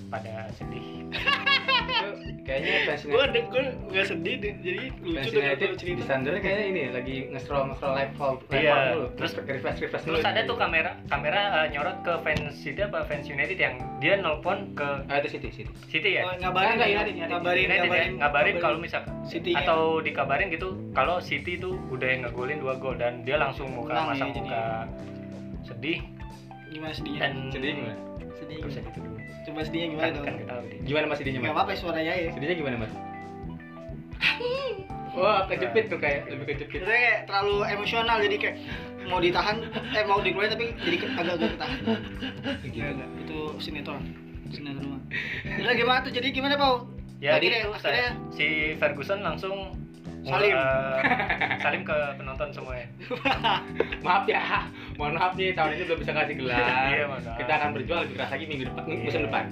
pada 0.08 0.48
sedih. 0.56 1.08
Itu 1.12 1.20
kayaknya 2.42 2.74
fans 2.86 3.02
gua 3.04 3.14
United 3.18 3.28
ada 3.28 3.40
gua 3.48 3.62
enggak 3.86 4.06
sedih 4.06 4.36
deh. 4.38 4.54
Jadi 4.58 4.80
lucu 5.02 5.38
kalau 5.38 5.66
di 5.66 5.76
cerita. 5.76 6.04
Sunderland 6.06 6.42
kayaknya 6.42 6.66
ini 6.66 6.84
lagi 6.90 7.16
nge-scroll 7.30 7.64
nge-scroll 7.70 7.94
live 7.94 8.14
live 8.14 8.40
Iya, 8.52 8.74
dulu 8.92 9.06
terus- 9.16 9.36
refresh 9.38 9.80
refresh 9.80 10.04
dulu 10.04 10.16
terus 10.16 10.28
ada 10.28 10.42
tuh 10.44 10.56
kamera 10.56 10.92
kamera 11.06 11.42
eh, 11.56 11.68
nyorot 11.70 11.98
ke 12.02 12.14
fans 12.22 12.54
City 12.56 12.82
apa 12.82 13.00
fans 13.04 13.26
United 13.26 13.56
yang 13.56 13.74
dia 13.98 14.14
nelpon 14.16 14.74
ke 14.74 14.88
ah 15.06 15.18
itu 15.18 15.30
City 15.32 15.50
City 15.52 15.72
City 15.88 16.10
ya 16.14 16.24
Oh, 16.24 16.34
ngabarin 16.36 16.76
Enggak, 16.76 16.88
ya, 16.88 16.96
United, 16.98 17.16
ngabarin, 17.26 17.66
ya, 17.66 17.76
ngabarin, 17.78 18.12
ngabarin 18.18 18.56
kalau 18.60 18.78
misalkan 18.78 19.14
City 19.24 19.52
ya. 19.52 19.62
atau 19.62 19.80
dikabarin 20.00 20.48
gitu 20.50 20.70
kalau 20.92 21.18
City 21.18 21.56
tuh 21.56 21.78
udah 21.90 22.10
ngegolin 22.22 22.60
dua 22.60 22.76
gol 22.76 22.96
dan 22.96 23.22
dia 23.22 23.36
langsung 23.36 23.70
muka 23.70 23.94
ya, 23.94 24.04
masang 24.06 24.30
jadi. 24.30 24.40
muka 24.42 24.64
sedih 25.64 26.00
gimana 26.68 26.94
sedihnya? 26.94 27.20
dan 27.22 27.34
sedih 27.50 27.72
gimana 27.74 27.96
sedih. 28.36 28.58
Gitu 28.86 29.00
dulu 29.00 29.15
Coba 29.46 29.62
sedihnya 29.62 29.86
kan 29.86 29.92
gimana 29.92 30.02
kan 30.02 30.14
dong? 30.34 30.44
tahu 30.44 30.62
dia 30.66 30.84
gimana 30.84 31.06
mas 31.06 31.18
sedihnya 31.18 31.38
Enggak 31.38 31.48
mas 31.48 31.60
apa-apa 31.60 31.72
suaranya 31.78 32.14
ya. 32.16 32.32
sedihnya 32.32 32.56
gimana 32.56 32.78
mas 32.78 32.92
wah 35.16 35.48
kejepit 35.48 35.88
tuh 35.88 35.98
kayak 35.98 36.28
lebih 36.28 36.46
kejepit 36.50 36.78
Sebenarnya 36.78 37.02
kayak 37.02 37.20
terlalu 37.26 37.56
emosional 37.70 38.18
jadi 38.20 38.38
kayak 38.38 38.56
mau 39.06 39.18
ditahan 39.18 39.58
eh 39.94 40.04
mau 40.04 40.20
dikeluarin 40.20 40.52
tapi 40.52 40.66
jadi 40.78 40.96
agak-agak 41.14 41.50
ketahan. 41.52 41.78
gitu 42.66 43.04
itu 43.22 43.38
sinetron. 43.60 44.02
Sinetron. 44.48 44.88
mah. 44.92 45.02
Udah 45.56 45.74
gimana 45.74 45.98
tuh? 46.02 46.10
Jadi 46.10 46.28
gimana, 46.32 46.56
Pau? 46.56 46.86
ya 47.18 47.34
Akhirnya- 47.34 47.64
gitu 47.64 47.72
akhirnya- 47.72 48.12
saya, 48.12 48.34
si 48.34 48.46
Ferguson 48.76 49.20
langsung 49.22 49.72
Salim. 50.26 50.54
salim. 51.60 51.82
Ke 51.82 51.98
penonton 52.16 52.50
semuanya 52.50 52.88
maaf 54.06 54.26
ya. 54.26 54.42
Mohon 54.96 55.14
maaf 55.16 55.34
nih 55.34 55.54
tahun 55.54 55.70
ini 55.72 55.84
belum 55.86 56.00
bisa 56.02 56.12
kasih 56.12 56.36
gelar. 56.36 56.62
Iya, 56.90 57.06
maaf. 57.06 57.38
kita 57.38 57.54
akan 57.54 57.70
berjuang 57.74 58.00
lebih 58.04 58.16
keras 58.16 58.30
lagi 58.32 58.46
minggu 58.46 58.64
depan 58.66 58.84
musim 58.98 59.06
Iya. 59.16 59.28
depan. 59.30 59.46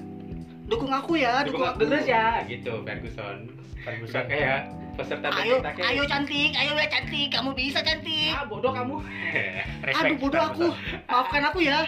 Dukung 0.64 0.92
aku 0.92 1.14
ya, 1.16 1.34
dukung, 1.44 1.60
dukung 1.60 1.70
aku. 1.70 1.80
terus 1.86 2.06
ya 2.06 2.26
gitu 2.46 2.74
Ferguson. 2.82 3.38
Ferguson. 3.80 4.24
Kayak 4.26 4.60
peserta 4.94 5.28
Ayo, 5.34 5.58
kayak 5.60 5.90
ayo 5.90 6.04
cantik, 6.06 6.52
ayo 6.54 6.72
ya 6.74 6.88
cantik, 6.88 7.28
kamu 7.30 7.50
bisa 7.52 7.82
cantik. 7.82 8.32
ah 8.32 8.46
bodoh 8.46 8.70
kamu. 8.70 8.96
Respect 9.82 10.06
Aduh 10.06 10.18
bodoh 10.18 10.44
aku, 10.44 10.68
maafkan 11.04 11.44
aku 11.44 11.60
ya. 11.62 11.82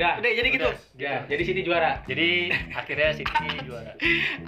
Udah 0.00 0.12
Udah, 0.16 0.32
jadi 0.32 0.48
gitu. 0.48 0.68
ya 0.96 1.14
jadi 1.28 1.42
City 1.44 1.60
juara 1.60 2.00
jadi 2.08 2.28
akhirnya 2.72 3.10
City 3.12 3.44
juara 3.68 3.92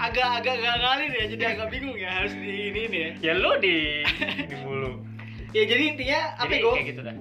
Agak-agak 0.00 0.54
gak 0.56 0.76
ngalir 0.80 1.10
ya, 1.12 1.24
jadi 1.28 1.44
agak 1.52 1.68
bingung 1.68 1.96
ya 1.96 2.08
harus 2.08 2.32
di 2.32 2.72
ini 2.72 2.82
nih 2.88 3.00
ya. 3.00 3.10
ya 3.20 3.32
lu 3.36 3.52
di 3.60 4.00
di 4.48 4.56
mulu 4.64 4.92
Ya 5.52 5.68
jadi 5.68 5.84
intinya 5.92 6.20
apa 6.40 6.48
jadi 6.48 6.56
ya, 6.56 6.64
Go? 6.64 6.70
kayak 6.72 6.86
gitu 6.88 7.00
dah 7.04 7.16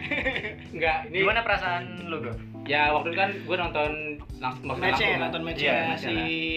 enggak 0.76 0.96
ini 1.08 1.16
gimana 1.24 1.40
perasaan 1.40 1.84
lu 2.04 2.20
Go? 2.20 2.32
ya 2.68 2.92
waktu 2.92 3.08
itu 3.10 3.16
kan 3.16 3.30
gue 3.32 3.56
nonton 3.56 3.90
langsung 4.38 4.64
maksudnya 4.68 4.84
Match-nya, 4.84 4.92
langsung 4.92 5.08
kan. 5.08 5.24
nonton 5.24 5.42
match-nya 5.42 5.72
Iya, 5.72 5.94
si. 5.96 6.12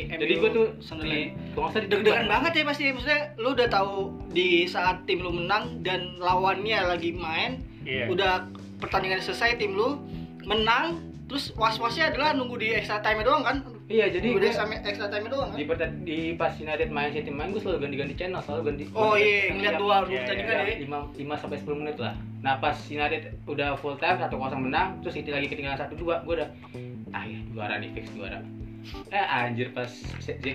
MU 0.06 0.20
jadi 0.20 0.34
gue 0.36 0.50
tuh 0.52 0.66
gue 0.76 1.22
nggak 1.56 1.70
usah 1.72 1.80
deg-degan 1.88 2.28
banget 2.28 2.52
ya 2.52 2.64
pasti 2.68 2.84
maksudnya 2.92 3.22
lu 3.40 3.56
udah 3.56 3.68
tahu 3.72 3.96
di 4.30 4.48
saat 4.68 5.08
tim 5.08 5.24
lu 5.24 5.32
menang 5.32 5.80
dan 5.82 6.20
lawannya 6.20 6.84
lagi 6.84 7.16
main 7.16 7.64
iya 7.88 8.12
udah 8.12 8.52
pertandingan 8.78 9.24
selesai 9.24 9.56
tim 9.56 9.72
lu 9.72 9.96
menang 10.46 10.86
terus 11.26 11.50
was-wasnya 11.54 12.08
adalah 12.08 12.32
nunggu 12.32 12.56
di 12.56 12.70
extra 12.72 13.02
time 13.02 13.22
doang 13.22 13.42
kan 13.42 13.58
Iya, 13.86 14.10
jadi 14.10 14.28
udah 14.32 14.46
gua- 14.48 14.58
sampai 14.60 14.78
extra 14.84 15.06
time 15.08 15.26
doang 15.28 15.50
kan? 15.50 15.58
di, 15.58 15.64
perta- 15.64 15.98
di 16.00 16.18
pas 16.34 16.54
United 16.56 16.90
main 16.90 17.10
City 17.12 17.30
main 17.30 17.50
gue 17.50 17.58
selalu 17.60 17.78
ganti-ganti 17.82 18.16
channel 18.16 18.42
selalu 18.42 18.62
ganti 18.64 18.84
Oh 18.92 19.14
iya, 19.14 19.50
ngeliat 19.52 19.76
dua 19.76 19.96
dua 20.00 20.10
Iya, 20.12 20.20
pertandingan 20.24 20.56
Ya. 20.56 20.76
5, 20.80 20.98
5 21.16 21.34
sampai 21.36 21.58
10 21.60 21.78
menit 21.78 21.98
lah. 21.98 22.14
Nah, 22.40 22.54
pas 22.56 22.74
United 22.84 23.22
udah 23.46 23.74
full 23.76 23.94
time 23.96 24.18
1-0 24.20 24.34
menang, 24.60 25.02
terus 25.02 25.14
City 25.14 25.30
lagi 25.30 25.46
ketinggalan 25.48 25.78
1-2, 25.80 25.98
gue 26.20 26.34
udah 26.36 26.50
ah 27.12 27.24
ya, 27.24 27.40
juara 27.48 27.78
nih 27.78 27.90
fix 27.92 28.06
juara. 28.12 28.42
Eh 29.10 29.26
anjir 29.28 29.70
pas 29.72 29.90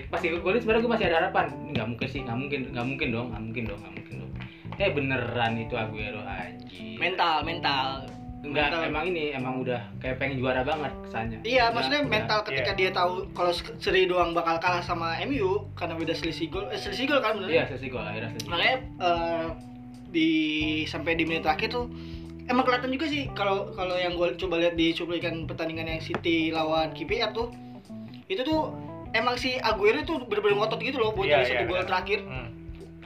pas 0.09 0.21
ikut 0.21 0.39
golin 0.41 0.59
sebenarnya 0.59 0.81
gue 0.81 0.93
masih 0.93 1.07
ada 1.07 1.17
harapan. 1.21 1.45
Ini 1.57 1.69
nggak 1.73 1.87
mungkin 1.89 2.07
sih, 2.09 2.19
nggak 2.21 2.37
mungkin, 2.37 2.59
nggak 2.69 2.85
mungkin 2.85 3.07
dong, 3.09 3.27
nggak 3.29 3.43
mungkin 3.43 3.63
dong, 3.65 3.79
nggak 3.79 3.93
mungkin 3.93 4.15
dong. 4.17 4.31
Eh 4.73 4.89
beneran 4.89 5.53
itu 5.57 5.73
Aguero 5.73 6.19
anjir. 6.21 6.95
Mental, 6.97 7.43
mental. 7.43 7.87
Enggak, 8.41 8.67
mental. 8.67 8.81
emang 8.83 9.05
ini 9.07 9.23
emang 9.31 9.53
udah 9.59 9.81
kayak 9.97 10.17
pengen 10.17 10.35
juara 10.37 10.61
banget 10.61 10.89
kesannya. 11.03 11.37
Iya, 11.41 11.63
Udah- 11.63 11.71
maksudnya 11.71 11.99
udah- 11.99 12.09
mental 12.11 12.39
ketika 12.43 12.71
Iya. 12.71 12.79
dia 12.79 12.89
tahu 12.91 13.13
kalau 13.31 13.51
seri 13.77 14.03
doang 14.03 14.33
bakal 14.33 14.57
kalah 14.57 14.81
sama 14.81 15.13
MU 15.19 15.69
karena 15.71 15.93
beda 15.93 16.11
selisih 16.11 16.49
gol, 16.49 16.65
eh, 16.67 16.75
selisih 16.75 17.05
gol 17.07 17.19
kan 17.19 17.37
bener? 17.37 17.49
Iya, 17.51 17.63
sesi 17.67 17.87
gol 17.87 18.01
akhirnya 18.01 18.29
sesi. 18.31 18.47
Makanya 18.47 18.75
eh, 18.99 19.47
di 20.07 20.29
sampai 20.83 21.13
di 21.13 21.23
menit 21.23 21.41
terakhir 21.41 21.69
tuh 21.69 21.85
emang 22.43 22.65
kelihatan 22.65 22.89
juga 22.89 23.05
sih 23.05 23.29
kalau 23.31 23.71
kalau 23.71 23.95
yang 23.95 24.13
gue 24.13 24.35
coba 24.35 24.57
lihat 24.57 24.73
di 24.73 24.91
cuplikan 24.91 25.45
pertandingan 25.45 25.87
yang 25.87 26.01
City 26.01 26.49
lawan 26.49 26.91
KPR 26.91 27.31
tuh 27.31 27.53
itu 28.25 28.41
tuh 28.41 28.73
emang 29.11 29.35
si 29.35 29.55
Aguero 29.55 30.01
tuh 30.01 30.25
bener-bener 30.25 30.57
ngotot 30.57 30.79
gitu 30.79 30.97
loh 30.97 31.11
buat 31.11 31.25
Iya, 31.25 31.37
jadi 31.37 31.47
satu 31.47 31.63
iya, 31.63 31.69
gol 31.69 31.83
terakhir 31.85 32.19
Hmm. 32.23 32.47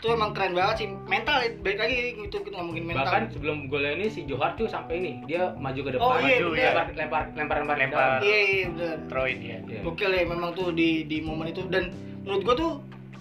Itu 0.05 0.13
emang 0.13 0.37
keren 0.37 0.53
banget 0.53 0.75
sih. 0.85 0.87
Mental 1.09 1.37
ya, 1.41 1.49
balik 1.65 1.79
lagi 1.81 1.95
itu 2.13 2.37
kita 2.37 2.55
ngomongin 2.61 2.85
mental. 2.85 3.09
Bahkan 3.09 3.23
sebelum 3.33 3.57
golnya 3.65 3.97
ini 3.97 4.05
si 4.05 4.21
Johar 4.29 4.53
tuh 4.53 4.69
sampai 4.69 5.01
ini 5.01 5.11
dia 5.25 5.49
maju 5.57 5.81
ke 5.81 5.89
depan, 5.97 6.05
Oh, 6.05 6.21
iya, 6.21 6.37
maju, 6.37 6.47
bener. 6.53 6.61
lempar, 6.69 6.85
lempar 6.93 7.23
lempar 7.33 7.57
lempar. 7.57 7.75
Lempar. 7.81 8.09
iya 8.21 8.37
iya 8.45 8.65
bener. 8.69 8.95
Troy 9.09 9.31
dia. 9.41 9.57
Iya. 9.65 9.81
Oke 9.81 10.05
ya 10.05 10.21
memang 10.21 10.53
tuh 10.53 10.69
di 10.69 11.09
di 11.09 11.17
momen 11.25 11.49
itu. 11.49 11.65
Dan 11.65 11.89
menurut 12.21 12.41
gua 12.45 12.53
tuh 12.53 12.71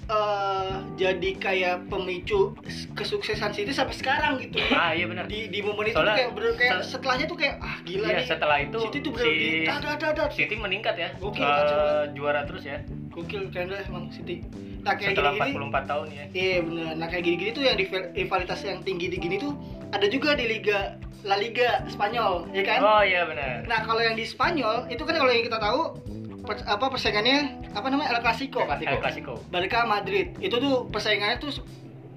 eh, 0.06 0.70
jadi 0.94 1.30
kayak 1.34 1.76
pemicu 1.86 2.52
kesuksesan 2.92 3.50
City 3.50 3.70
sampai 3.70 3.92
sekarang 3.92 4.36
gitu. 4.38 4.60
ah 4.70 4.90
iya 4.90 5.04
benar 5.04 5.24
Di 5.24 5.48
di 5.48 5.60
momen 5.60 5.86
itu 5.86 5.92
Soalnya- 5.92 6.12
tuh 6.12 6.20
kayak 6.20 6.30
bener 6.32 6.52
kayak 6.54 6.72
se- 6.74 6.88
setelahnya 6.92 7.26
tuh 7.26 7.36
kayak 7.36 7.54
ah 7.58 7.76
gila 7.82 8.06
iya 8.06 8.16
nih. 8.16 8.26
setelah 8.26 8.56
itu 8.58 8.78
City 8.80 8.98
tuh 9.00 9.10
bener 9.12 9.26
si 9.26 9.32
di 9.32 9.48
dah 9.64 9.78
dah 9.78 9.94
dah 9.94 10.10
dah. 10.14 10.26
City 10.30 10.54
meningkat 10.54 10.94
ya 10.94 11.08
Gokil, 11.16 11.42
banget. 11.42 12.08
juara 12.12 12.40
terus 12.44 12.62
ya 12.62 12.78
Gokil 13.10 13.42
keren 13.48 13.66
dah 13.68 13.80
emang 13.80 14.04
City. 14.08 14.44
Nah 14.80 14.92
kayak 14.92 15.16
setelah 15.16 15.32
gini-gini 15.32 15.64
44 15.72 15.84
tahun 15.86 16.06
ya 16.10 16.24
Iya 16.30 16.56
bener. 16.60 16.90
Nah 16.94 17.06
kayak 17.06 17.22
gini-gini 17.24 17.50
tuh 17.50 17.62
yang 17.62 17.76
di 17.76 17.84
rivalitas 18.14 18.60
yang 18.60 18.78
tinggi 18.80 19.06
di 19.08 19.16
gini 19.16 19.36
tuh 19.36 19.56
ada 19.90 20.06
juga 20.06 20.34
di 20.34 20.44
Liga 20.46 21.00
La 21.24 21.34
Liga 21.34 21.80
Spanyol, 21.86 22.52
ya 22.52 22.60
kan? 22.62 22.78
oh 22.78 23.00
iya 23.00 23.24
benar 23.24 23.64
Nah 23.64 23.80
kalau 23.80 23.96
yang 23.98 24.12
di 24.12 24.22
Spanyol 24.22 24.84
itu 24.86 25.00
kan 25.02 25.16
kalau 25.16 25.32
yang 25.32 25.40
kita 25.42 25.56
tahu 25.56 25.96
per- 26.44 26.62
apa 26.62 26.86
persaingannya 26.88 27.38
apa 27.72 27.86
namanya 27.88 28.14
El 28.14 28.20
Clasico. 28.20 28.60
El 28.60 28.68
Clasico. 28.68 28.90
El 28.92 29.00
Clasico 29.00 29.32
Barca 29.48 29.80
Madrid 29.84 30.26
itu 30.38 30.54
tuh 30.54 30.86
persaingannya 30.88 31.40
tuh 31.40 31.52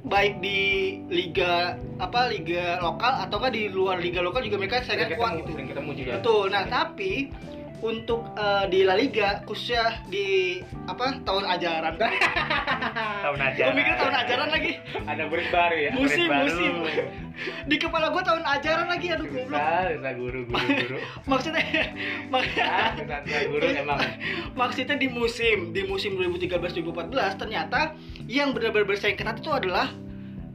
baik 0.07 0.39
di 0.39 0.59
liga 1.09 1.75
apa 1.99 2.31
liga 2.31 2.79
lokal 2.79 3.27
ataukah 3.27 3.51
di 3.51 3.67
luar 3.67 3.99
liga 3.99 4.23
lokal 4.23 4.39
juga 4.39 4.55
mereka 4.55 4.79
Sering 4.79 5.03
saingan 5.03 5.19
kuat 5.19 5.31
gitu. 5.41 5.51
sering 5.51 5.67
ketemu 5.67 5.91
juga. 5.97 6.11
Betul. 6.21 6.45
Nah, 6.47 6.63
tapi 6.63 7.11
untuk 7.77 8.33
eh, 8.33 8.65
di 8.67 8.81
La 8.81 8.93
Liga 8.93 9.41
khususnya 9.43 10.01
di 10.05 10.57
apa 10.85 11.21
tahun 11.21 11.45
ajaran. 11.47 11.93
tahun 13.23 13.39
aja 13.39 13.61
Gue 13.63 13.75
mikir 13.75 13.93
tahun 13.95 14.15
ajaran 14.17 14.49
lagi. 14.49 14.71
Ada 15.05 15.23
murid 15.25 15.47
baru 15.49 15.77
ya. 15.77 15.89
Musim, 15.93 16.25
baru. 16.25 16.47
musim. 16.49 16.73
Di 17.69 17.77
kepala 17.77 18.09
gue 18.09 18.23
tahun 18.23 18.41
ajaran 18.41 18.87
lagi 18.87 19.07
aduh 19.09 19.25
goblok. 19.25 19.53
Bisa, 19.53 19.93
bisa 19.93 20.11
guru, 20.15 20.39
guru, 20.43 20.67
guru. 20.81 20.97
Maksudnya 21.31 21.63
mak- 22.33 22.57
Ah, 22.57 22.97
guru 23.45 23.67
emang. 23.67 23.99
maksudnya 24.53 24.97
di 24.97 25.05
musim 25.07 25.69
di 25.69 25.85
musim 25.85 26.17
2013-2014 26.17 27.13
ternyata 27.37 27.93
yang 28.25 28.51
benar-benar 28.51 28.89
bersaing 28.89 29.13
ketat 29.13 29.37
itu 29.37 29.53
adalah 29.53 29.93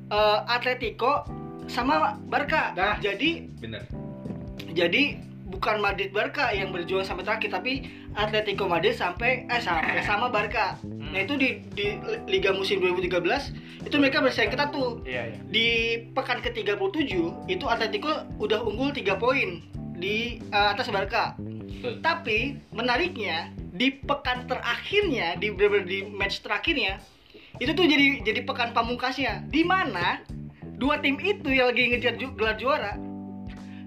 eh, 0.08 0.38
Atletico 0.50 1.22
sama 1.64 2.18
Barca. 2.26 2.74
Nah. 2.74 2.98
Jadi 2.98 3.46
Bener. 3.62 3.86
jadi 4.74 5.22
bukan 5.52 5.84
Madrid 5.84 6.08
Barca 6.16 6.48
yang 6.48 6.72
berjuang 6.72 7.04
sampai 7.04 7.28
terakhir 7.28 7.52
tapi 7.52 7.72
Atletico 8.16 8.64
Madrid 8.64 8.96
sampai 8.96 9.44
eh 9.52 9.60
sampai 9.60 10.00
sama 10.08 10.32
Barca. 10.32 10.80
Nah 10.88 11.20
itu 11.20 11.36
di 11.36 11.60
di 11.76 12.00
Liga 12.24 12.56
musim 12.56 12.80
2013 12.80 13.84
itu 13.84 13.96
mereka 14.00 14.24
bersaing 14.24 14.48
ketat 14.48 14.72
tuh. 14.72 15.04
iya 15.04 15.28
iya 15.28 15.38
Di 15.44 15.66
pekan 16.16 16.40
ke-37 16.40 17.12
itu 17.52 17.64
Atletico 17.68 18.24
udah 18.40 18.64
unggul 18.64 18.96
3 18.96 19.20
poin 19.20 19.60
di 20.00 20.40
eh, 20.40 20.68
atas 20.72 20.88
Barca. 20.88 21.36
Betul. 21.36 22.00
Tapi 22.00 22.56
menariknya 22.72 23.52
di 23.76 23.92
pekan 23.92 24.48
terakhirnya 24.48 25.36
di 25.36 25.52
di 25.84 25.98
match 26.08 26.40
terakhirnya 26.40 26.96
itu 27.60 27.76
tuh 27.76 27.84
jadi 27.84 28.24
jadi 28.24 28.40
pekan 28.48 28.72
pamungkasnya 28.72 29.44
di 29.52 29.60
mana 29.64 30.24
dua 30.80 30.98
tim 30.98 31.20
itu 31.20 31.52
yang 31.52 31.72
lagi 31.72 31.92
ngejar 31.92 32.16
ju- 32.16 32.34
gelar 32.36 32.56
juara 32.56 32.96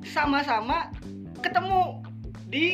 sama-sama 0.05 0.93
ketemu 1.45 1.81
di 2.45 2.65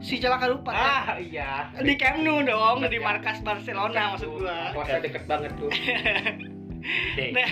si 0.00 0.18
celaka 0.18 0.46
lupa 0.46 0.70
Ah, 0.70 1.04
iya. 1.16 1.70
di 1.76 1.94
Camp 1.94 2.20
Nou 2.20 2.40
dong 2.40 2.84
di 2.84 2.98
markas 2.98 3.40
Barcelona 3.40 4.14
maksud 4.14 4.30
gua. 4.34 4.70
Kuasa 4.72 4.98
deket 4.98 5.24
banget 5.24 5.50
tuh. 5.56 5.70
deh 7.16 7.30
nah. 7.32 7.48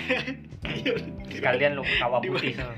Sekalian 1.27 1.73
lu 1.73 1.83
kawah 1.97 2.19
Di 2.19 2.29
putih. 2.29 2.53
sama 2.53 2.75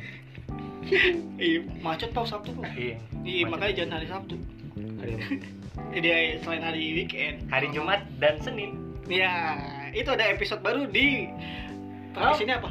Ih, 1.36 1.66
macet 1.82 2.14
tau 2.14 2.24
Sabtu 2.24 2.54
tuh 2.54 2.64
iya 2.72 2.96
Iya, 3.20 3.44
makanya 3.46 3.74
jangan 3.76 3.94
hari 3.98 4.08
Sabtu. 4.08 4.36
Jadi 5.92 6.08
selain 6.42 6.62
hari 6.62 6.84
weekend. 6.96 7.36
hari 7.50 7.68
Jumat 7.70 8.06
dan 8.16 8.38
Senin. 8.38 8.78
Ya, 9.06 9.58
itu 9.92 10.08
ada 10.08 10.26
episode 10.26 10.62
baru 10.62 10.86
di 10.86 11.30
podcast 12.16 12.42
ini 12.42 12.54
apa? 12.54 12.68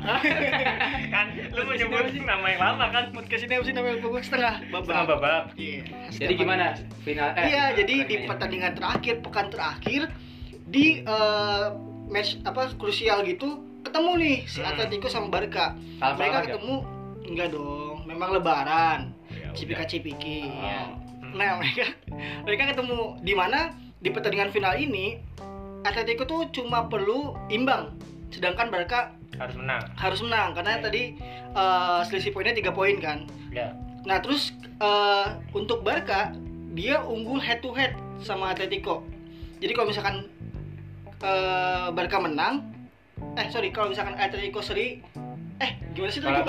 kan 1.15 1.27
lu 1.51 1.61
mau 1.63 1.75
nyebut 1.75 2.05
nama 2.19 2.47
yang 2.47 2.61
lama 2.63 2.85
kan 2.89 3.05
podcast 3.11 3.43
ini 3.43 3.55
apa 3.55 3.65
sih 3.65 3.73
namanya? 3.73 3.97
Pokoknya 3.99 4.25
setengah 4.25 4.55
babak. 4.67 4.83
setengah 4.83 5.07
babak 5.07 5.43
Iya. 5.55 5.83
Jadi 6.11 6.33
gimana 6.35 6.65
final? 7.01 7.29
eh, 7.35 7.45
Iya, 7.47 7.65
jadi 7.77 7.95
di 8.05 8.17
pertandingan 8.25 8.73
terakhir, 8.73 9.15
pekan 9.21 9.47
terakhir 9.49 10.03
di 10.65 10.85
eh, 11.01 11.67
match 12.07 12.41
apa 12.43 12.73
krusial 12.75 13.23
gitu 13.23 13.49
ketemu 13.83 14.11
nih 14.17 14.37
si 14.45 14.59
Hmm. 14.59 14.71
Atletico 14.71 15.07
sama 15.07 15.29
Barca. 15.29 15.77
Salam-salam 15.95 16.17
Mereka 16.17 16.39
ketemu 16.43 16.75
enggak 17.25 17.49
dong, 17.51 17.97
memang 18.05 18.31
lebaran. 18.33 19.01
Ya 19.29 19.49
udah. 19.49 19.55
Cipika 19.55 19.85
cipiki. 19.85 20.49
Oh. 20.49 20.61
ya. 20.61 20.81
Nah, 21.33 21.59
mereka 21.59 21.85
mereka 22.45 22.63
ketemu 22.71 22.99
di 23.21 23.33
mana 23.33 23.73
di 23.99 24.09
pertandingan 24.09 24.49
final 24.49 24.75
ini 24.75 25.19
Atletico 25.83 26.25
tuh 26.25 26.49
cuma 26.49 26.87
perlu 26.87 27.37
imbang, 27.49 27.93
sedangkan 28.31 28.69
Barca 28.69 29.13
harus 29.39 29.57
menang 29.59 29.83
harus 29.95 30.21
menang 30.23 30.49
karena 30.55 30.73
tadi 30.79 31.03
eh, 31.55 32.01
selisih 32.07 32.31
poinnya 32.31 32.55
3 32.55 32.71
poin 32.75 32.97
kan. 32.99 33.27
ya 33.51 33.75
Nah, 34.05 34.21
terus 34.21 34.53
eh, 34.61 35.27
untuk 35.57 35.81
Barca 35.81 36.37
dia 36.77 37.01
unggul 37.01 37.41
head 37.41 37.65
to 37.65 37.73
head 37.73 37.97
sama 38.21 38.53
Atletico. 38.53 39.01
Jadi 39.65 39.73
kalau 39.73 39.89
misalkan 39.89 40.29
eh, 41.25 41.89
Barca 41.89 42.21
menang, 42.21 42.69
eh 43.41 43.49
sorry 43.49 43.73
kalau 43.73 43.89
misalkan 43.89 44.13
Atletico 44.21 44.61
seri, 44.61 45.01
eh 45.57 45.71
gimana 45.97 46.13
sih 46.13 46.21
tadi 46.21 46.45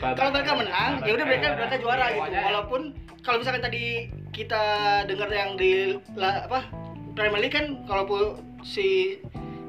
Kalau 0.00 0.30
Barca 0.32 0.52
menang, 0.56 0.90
ya 1.04 1.12
udah 1.12 1.26
mereka 1.28 1.46
Barca 1.52 1.60
mereka 1.60 1.76
juara. 1.76 2.04
Iya, 2.08 2.16
gitu. 2.24 2.40
Walaupun 2.40 2.80
kalau 3.20 3.36
misalkan 3.40 3.62
tadi 3.64 4.08
kita 4.32 4.62
dengar 5.04 5.28
yang 5.28 5.60
di 5.60 5.96
la- 6.16 6.48
apa 6.48 6.64
Premier 7.12 7.46
League 7.46 7.54
kan 7.54 7.84
kalau 7.86 8.40
si 8.64 9.20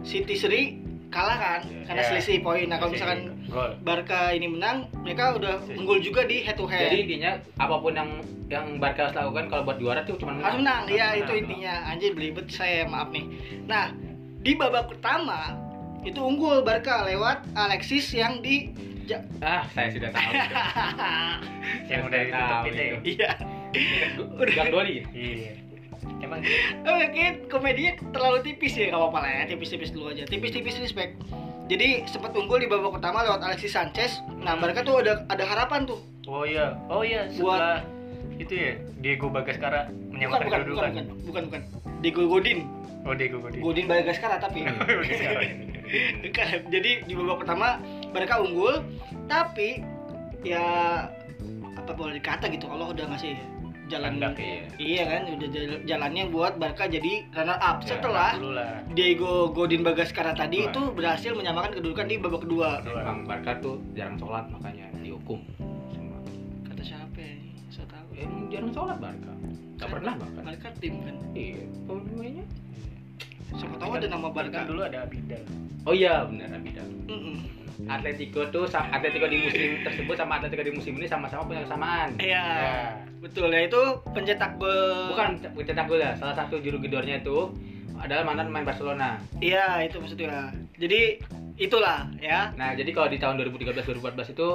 City 0.07 0.39
seri 0.39 0.84
kalah 1.07 1.35
kan 1.35 1.61
karena 1.83 1.97
Iya. 1.97 2.09
selisih 2.11 2.37
poin. 2.39 2.65
Nah, 2.65 2.75
kalau 2.75 2.91
misalkan 2.91 3.19
gol 3.45 3.71
Barca 3.79 4.29
ini 4.29 4.47
menang, 4.47 4.77
mereka 4.97 5.33
udah 5.33 5.55
unggul 5.69 5.97
juga 5.97 6.23
di 6.23 6.41
head 6.41 6.53
to 6.53 6.65
head. 6.65 6.85
Jadi 6.85 6.97
intinya 7.03 7.31
apa 7.55 7.75
pun 7.77 7.91
yang 7.91 8.09
yang 8.45 8.65
Barca 8.75 9.05
harus 9.05 9.15
lakukan 9.15 9.45
kalau 9.47 9.63
buat 9.63 9.77
juara 9.77 10.01
tuh 10.01 10.15
cuma 10.15 10.35
harus 10.35 10.59
menang 10.59 10.85
ya 10.87 11.09
Harus 11.09 11.17
itu 11.17 11.25
menang. 11.25 11.41
intinya 11.41 11.73
anjir 11.87 12.11
belibet 12.11 12.45
saya 12.47 12.85
maaf 12.85 13.09
nih 13.09 13.25
nah 13.65 13.89
di 14.39 14.53
babak 14.53 14.85
pertama 14.87 15.57
itu 16.01 16.19
unggul 16.19 16.61
Barca 16.61 17.01
lewat 17.03 17.41
Alexis 17.51 18.05
yang 18.11 18.37
di 18.39 18.69
ja- 19.03 19.25
Ah, 19.39 19.65
saya 19.67 19.89
sudah 19.89 20.09
tahu. 20.09 20.29
yang 21.87 22.01
udah 22.07 22.13
Saya 22.15 22.25
ditutup 22.27 22.49
tahu 22.51 22.65
itu 22.67 22.77
ya. 22.77 22.97
iya 23.03 23.31
Gang 24.53 24.69
Doli. 24.69 24.95
iya 25.11 25.51
emang 26.21 26.41
oh, 26.85 26.97
kayak 27.11 27.47
komedinya 27.51 27.93
terlalu 28.11 28.37
tipis 28.45 28.73
ya 28.77 28.91
nggak 28.91 29.01
apa-apa 29.01 29.19
lah 29.21 29.31
ya 29.31 29.43
tipis-tipis 29.49 29.91
dulu 29.93 30.11
aja. 30.11 30.23
Tipis-tipis 30.27 30.75
respect. 30.81 31.19
Jadi 31.65 32.05
sempat 32.05 32.37
unggul 32.37 32.61
di 32.61 32.69
babak 32.69 33.01
pertama 33.01 33.25
lewat 33.25 33.41
Alexis 33.41 33.73
Sanchez. 33.73 34.21
Nah 34.41 34.53
Barca 34.57 34.85
tuh 34.85 35.01
ada 35.01 35.25
ada 35.33 35.43
harapan 35.45 35.89
tuh. 35.89 35.97
Oh 36.29 36.45
iya 36.45 36.77
oh 36.89 37.01
iya 37.01 37.29
setelah 37.29 37.81
itu 38.37 38.53
ya 38.53 38.71
Diego 38.99 39.31
Bagaskara 39.31 39.89
bukan 39.89 40.11
menyamakan 40.13 40.45
bukan 40.45 40.45
bukan 40.45 40.59
kedudukan. 40.61 40.89
bukan 40.91 41.05
bukan 41.25 41.43
bukan. 41.49 41.61
Diego 42.01 42.23
Godin. 42.29 42.59
Oh 43.05 43.13
Diego 43.13 43.37
Godin. 43.41 43.59
Godin 43.61 43.85
Bagaskara 43.89 44.37
tapi. 44.37 44.65
Bukan. 45.85 46.73
Jadi 46.73 47.05
di 47.05 47.13
babak 47.13 47.45
pertama 47.45 47.77
mereka 48.09 48.41
unggul, 48.41 48.81
tapi 49.29 49.85
ya 50.41 50.65
apa 51.77 51.91
boleh 51.93 52.17
dikata 52.17 52.49
gitu 52.49 52.65
Allah 52.65 52.89
udah 52.89 53.05
ngasih 53.13 53.37
jalan 53.87 54.17
Kandak, 54.17 54.33
iya. 54.35 54.61
iya 54.75 55.03
kan 55.05 55.21
udah 55.31 55.47
jal- 55.47 55.83
jalannya 55.85 56.23
buat 56.27 56.53
Barca 56.55 56.85
jadi 56.85 57.13
runner 57.29 57.59
up 57.59 57.77
Ya, 57.79 57.87
setelah 57.87 58.31
Diego 58.91 59.33
Godin 59.49 59.81
Bagaskara 59.81 60.33
tadi 60.33 60.59
Wah. 60.59 60.67
itu 60.67 60.81
berhasil 60.91 61.31
menyamakan 61.31 61.71
kedudukan 61.73 62.05
di 62.05 62.15
babak 62.17 62.41
kedua. 62.41 62.81
Emang 62.81 63.23
Barca 63.23 63.57
tuh 63.59 63.77
jarang 63.91 64.15
sholat 64.15 64.49
makanya 64.49 64.89
dihukum 64.97 65.37
semua. 65.87 66.17
kata 66.65 66.81
siapa 66.81 67.13
ya 67.15 67.33
saya 67.69 67.85
tahu 67.87 68.07
Emang 68.15 68.43
jarang 68.49 68.71
sholat 68.71 68.97
Barca. 68.97 69.33
Gak 69.75 69.89
pernah 69.91 70.13
bahkan. 70.15 70.41
Barca 70.43 70.69
tim 70.75 70.93
kan 70.99 71.15
Iya, 71.31 71.63
pemainnya. 71.85 72.45
siapa 73.51 73.75
tahu 73.75 73.91
ada 73.93 74.07
nama 74.07 74.27
Barca 74.27 74.59
dulu 74.63 74.81
ada 74.81 74.97
Abidal 75.01 75.43
Oh 75.83 75.93
iya, 75.93 76.25
benar 76.25 76.49
Abidal. 76.51 76.87
Mm-mm. 77.05 77.37
Atletico 77.83 78.47
tuh 78.49 78.63
Atletico 78.65 79.25
di 79.25 79.37
musim 79.41 79.83
tersebut 79.83 80.15
sama 80.15 80.37
Atletico 80.37 80.63
di 80.63 80.71
musim 80.71 80.93
ini 80.95 81.05
sama-sama 81.05 81.43
punya 81.43 81.61
kesamaan. 81.63 82.09
Iya, 82.17 82.45
Ya. 82.45 82.81
betul 83.19 83.49
ya 83.49 83.61
itu 83.63 83.81
pencetak 84.09 84.55
gol. 84.55 85.11
Bukan 85.11 85.29
pencetak 85.51 85.85
gol 85.85 85.99
ya, 85.99 86.15
salah 86.15 86.33
satu 86.33 86.57
juru 86.57 86.77
gedornya 86.77 87.19
itu 87.19 87.51
adalah 87.95 88.23
mantan 88.23 88.47
pemain 88.47 88.65
Barcelona. 88.65 89.19
Iya, 89.39 89.83
itu 89.83 89.97
maksudnya. 89.97 90.51
Jadi 90.75 91.19
itulah 91.55 92.11
ya. 92.17 92.51
Nah, 92.53 92.75
jadi 92.75 92.91
kalau 92.91 93.07
di 93.07 93.15
tahun 93.15 93.39
2013-2014 93.41 94.35
itu 94.35 94.47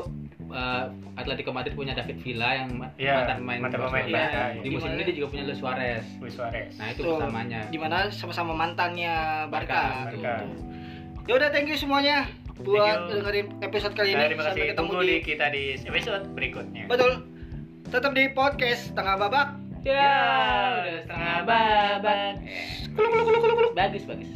eh, 0.50 0.85
Atletico 1.14 1.48
Madrid 1.50 1.72
punya 1.72 1.94
David 1.94 2.20
Villa 2.20 2.52
yang 2.54 2.68
Iya, 2.94 3.16
mantan 3.16 3.37
pemain 3.40 3.59
mantan 3.61 3.78
pemain 3.80 4.04
Barcelona. 4.04 4.20
Barca, 4.20 4.42
Di 4.52 4.61
iya. 4.61 4.72
musim 4.72 4.90
ini 4.92 5.02
dia 5.04 5.14
juga 5.14 5.28
punya 5.30 5.44
Luis 5.44 5.59
Suarez. 5.59 6.04
Luis 6.18 6.35
Suarez 6.35 6.70
Nah, 6.76 6.87
itu 6.90 7.00
Tuh, 7.00 7.16
bersamanya. 7.16 7.61
Di 7.66 7.78
mana 7.78 7.96
sama-sama 8.11 8.52
mantannya 8.52 9.14
Barca. 9.46 10.04
Barca, 10.04 10.16
Barca. 10.16 10.35
Ya 11.24 11.33
udah, 11.37 11.48
thank 11.48 11.66
you 11.66 11.78
semuanya 11.78 12.26
buat 12.62 12.80
Thank 12.80 13.00
you. 13.00 13.12
dengerin 13.20 13.46
episode 13.64 13.94
kali 13.96 14.08
ini. 14.12 14.22
terima 14.30 14.42
Sampai 14.44 14.54
kasih 14.54 14.62
ketemu 14.72 14.88
tunggu 14.88 15.02
di 15.02 15.08
di 15.08 15.16
kita 15.24 15.44
di 15.52 15.64
episode 15.80 16.24
berikutnya 16.36 16.84
Betul. 16.86 17.12
Tetap 17.90 18.14
di 18.14 18.24
podcast 18.30 18.94
tengah 18.94 19.18
babak. 19.18 19.58
Ya, 19.82 20.14
udah 20.84 21.00
setengah 21.02 21.36
babak. 21.42 22.34
Bagus, 23.74 24.04
bagus. 24.06 24.30